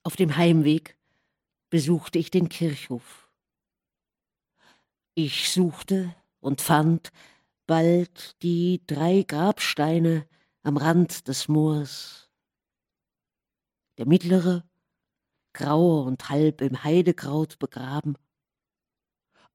[0.02, 0.96] Auf dem Heimweg
[1.68, 3.30] besuchte ich den Kirchhof.
[5.14, 7.10] Ich suchte und fand
[7.66, 10.26] bald die drei Grabsteine
[10.62, 12.30] am Rand des Moors.
[13.98, 14.64] Der mittlere,
[15.52, 18.16] grau und halb im Heidekraut begraben.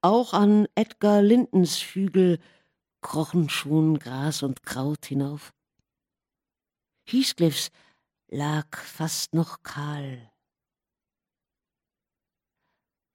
[0.02, 2.40] auch an Edgar Lindens Hügel
[3.02, 5.54] krochen schon Gras und Kraut hinauf.
[7.08, 7.72] Heathcliffs
[8.28, 10.32] lag fast noch kahl.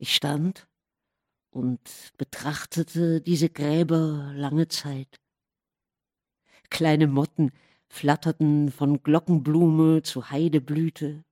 [0.02, 0.66] Ich stand
[1.50, 5.20] und betrachtete diese Gräber lange Zeit.
[6.70, 7.52] Kleine Motten
[7.86, 11.22] flatterten von Glockenblume zu Heideblüte.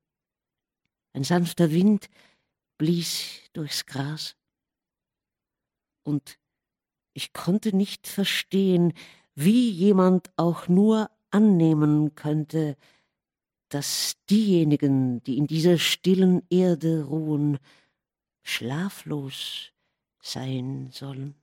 [1.14, 2.10] Ein sanfter Wind
[2.76, 4.36] blies durchs Gras.
[6.02, 6.38] Und
[7.14, 8.92] ich konnte nicht verstehen,
[9.34, 12.76] wie jemand auch nur annehmen könnte,
[13.70, 17.58] dass diejenigen, die in dieser stillen Erde ruhen,
[18.48, 19.72] schlaflos
[20.22, 21.34] sein sollen.